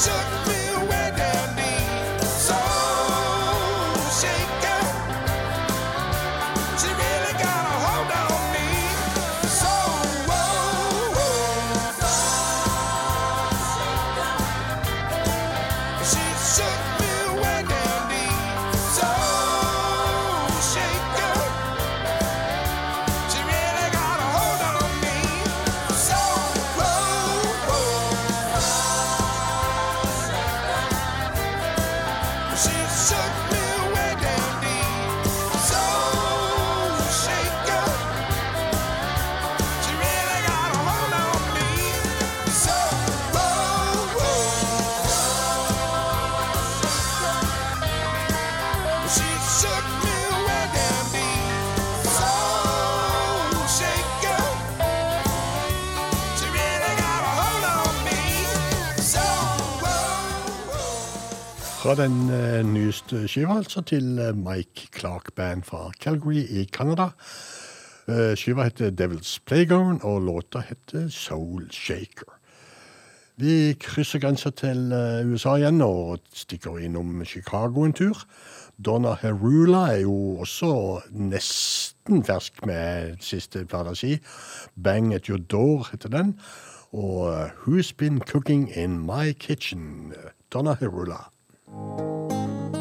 [0.06, 0.55] took me
[61.86, 67.12] Fra den eh, nyeste skiva, altså, til eh, Mike Clark Band fra Calgary i Canada.
[68.08, 72.32] Eh, skiva heter Devil's Playground, og låta heter Soul Shaker.
[73.36, 74.90] Vi krysser grensa til
[75.30, 78.18] USA igjen og stikker innom Chicago en tur.
[78.84, 80.72] Donna Herula er jo også
[81.10, 83.94] nesten fersk med siste plata.
[84.74, 86.40] Bang at your door heter den.
[86.92, 90.14] Og Who's Been Cooking in My Kitchen?
[90.50, 91.35] Donna Herula.
[91.76, 92.75] Thank you.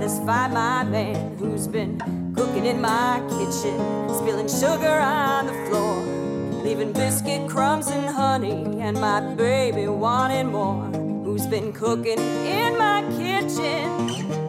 [0.00, 1.98] Satisfy my man who's been
[2.34, 3.76] cooking in my kitchen,
[4.08, 5.96] spilling sugar on the floor,
[6.64, 10.84] leaving biscuit crumbs and honey, and my baby wanting more.
[11.22, 14.08] Who's been cooking in my kitchen?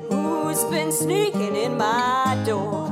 [0.09, 2.90] Who's been sneaking in my door?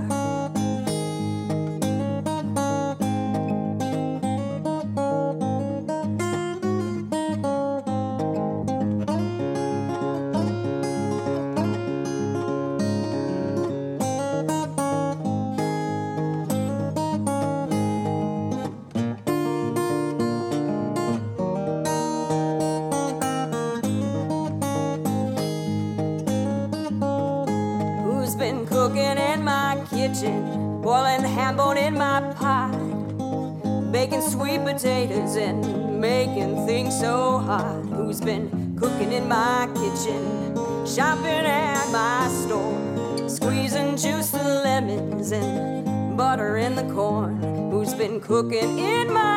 [48.30, 49.29] Cooking in my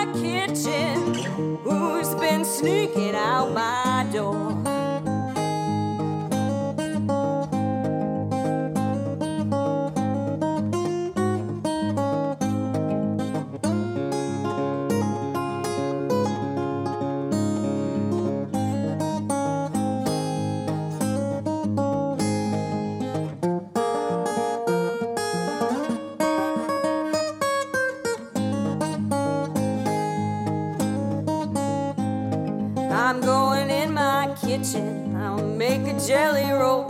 [32.93, 35.17] I'm going in my kitchen.
[35.17, 36.85] I'll make a jelly roll.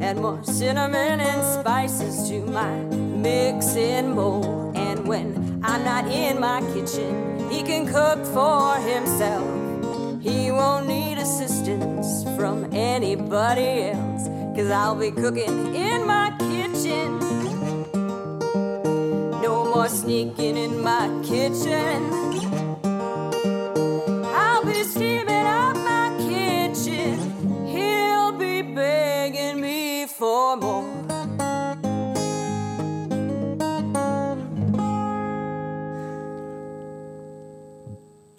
[0.00, 4.72] Add more cinnamon and spices to my mixing bowl.
[4.76, 9.44] And when I'm not in my kitchen, he can cook for himself.
[10.22, 14.28] He won't need assistance from anybody else.
[14.56, 17.18] Cause I'll be cooking in my kitchen.
[19.42, 22.35] No more sneaking in my kitchen.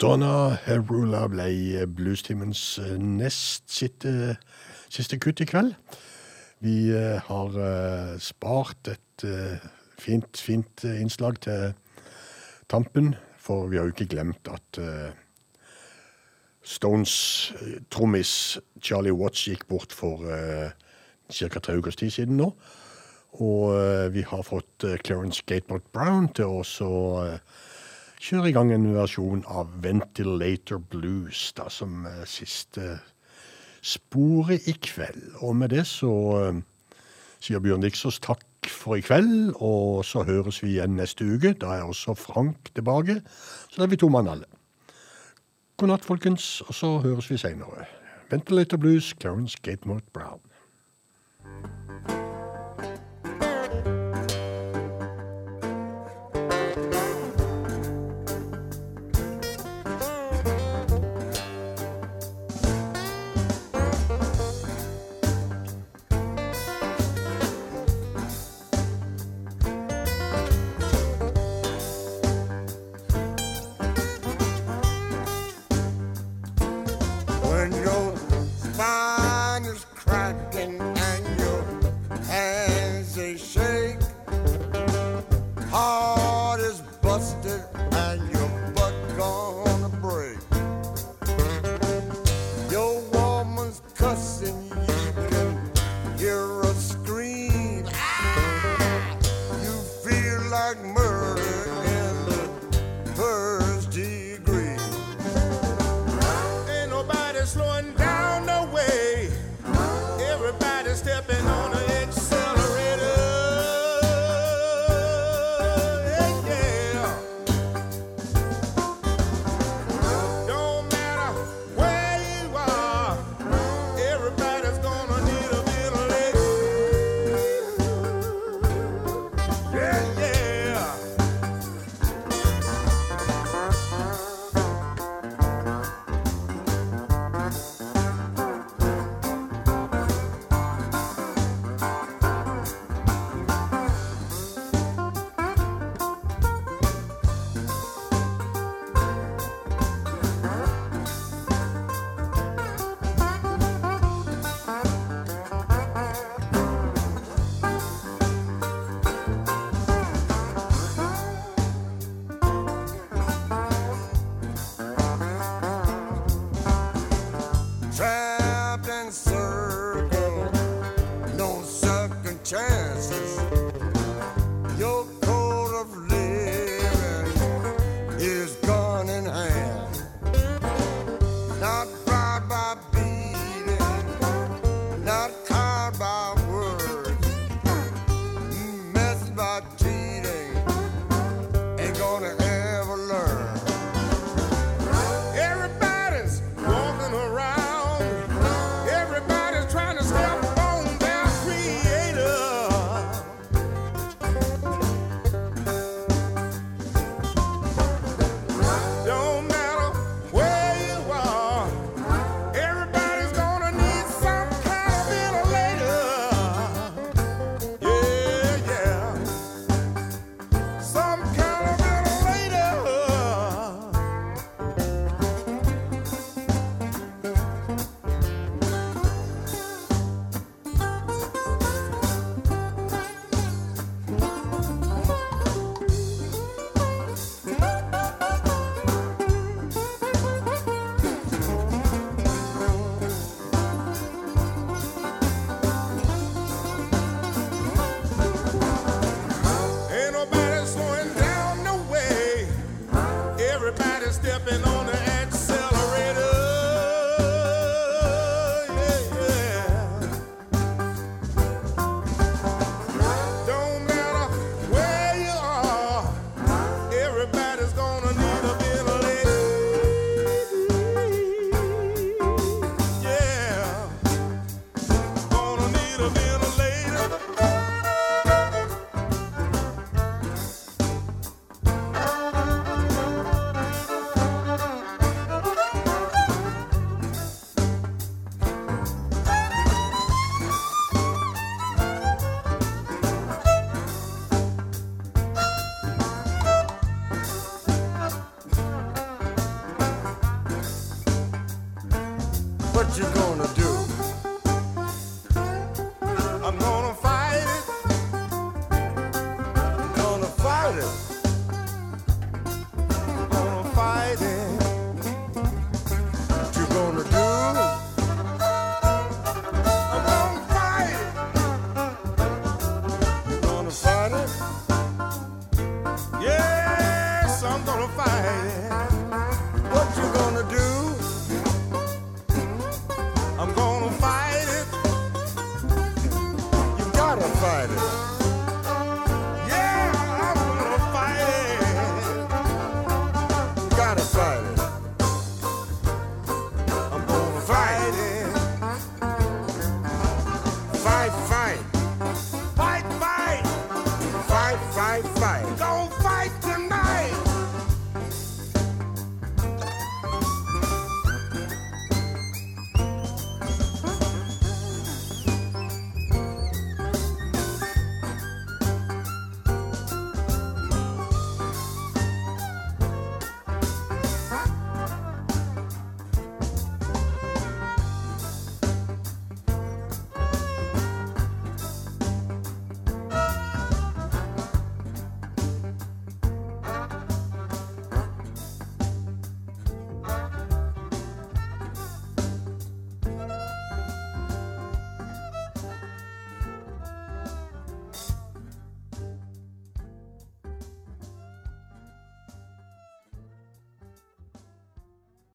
[0.08, 4.38] Donna Herula ble Bluestimens eh, nest siste,
[4.88, 5.74] siste kutt i kveld.
[6.64, 9.66] Vi eh, har eh, spart et eh,
[10.00, 11.74] fint, fint eh, innslag til
[12.72, 15.12] tampen, for vi har jo ikke glemt at eh,
[16.64, 17.18] Stones
[17.60, 18.32] eh, trommis
[18.80, 20.72] Charlie Watts gikk bort for uh,
[21.28, 21.60] ca.
[21.60, 22.54] tre ukers tid siden nå.
[23.44, 27.66] Og eh, vi har fått eh, Clarence Gatebot Brown til å eh,
[28.18, 32.98] kjøre i gang en versjon av Ventilator Blues, da, som eh, siste
[33.84, 35.38] sporet i kveld.
[35.44, 36.12] Og med det så
[36.42, 36.60] eh,
[37.44, 41.54] sier Bjørn Dixås takk for i kveld, og så høres vi igjen neste uke.
[41.60, 43.20] Da er også Frank tilbake,
[43.70, 44.48] så da er vi to mann alle.
[45.78, 47.86] God natt, folkens, og så høres vi seinere.
[48.32, 50.42] Ventilator Blues, Clarence Gatemort Brown.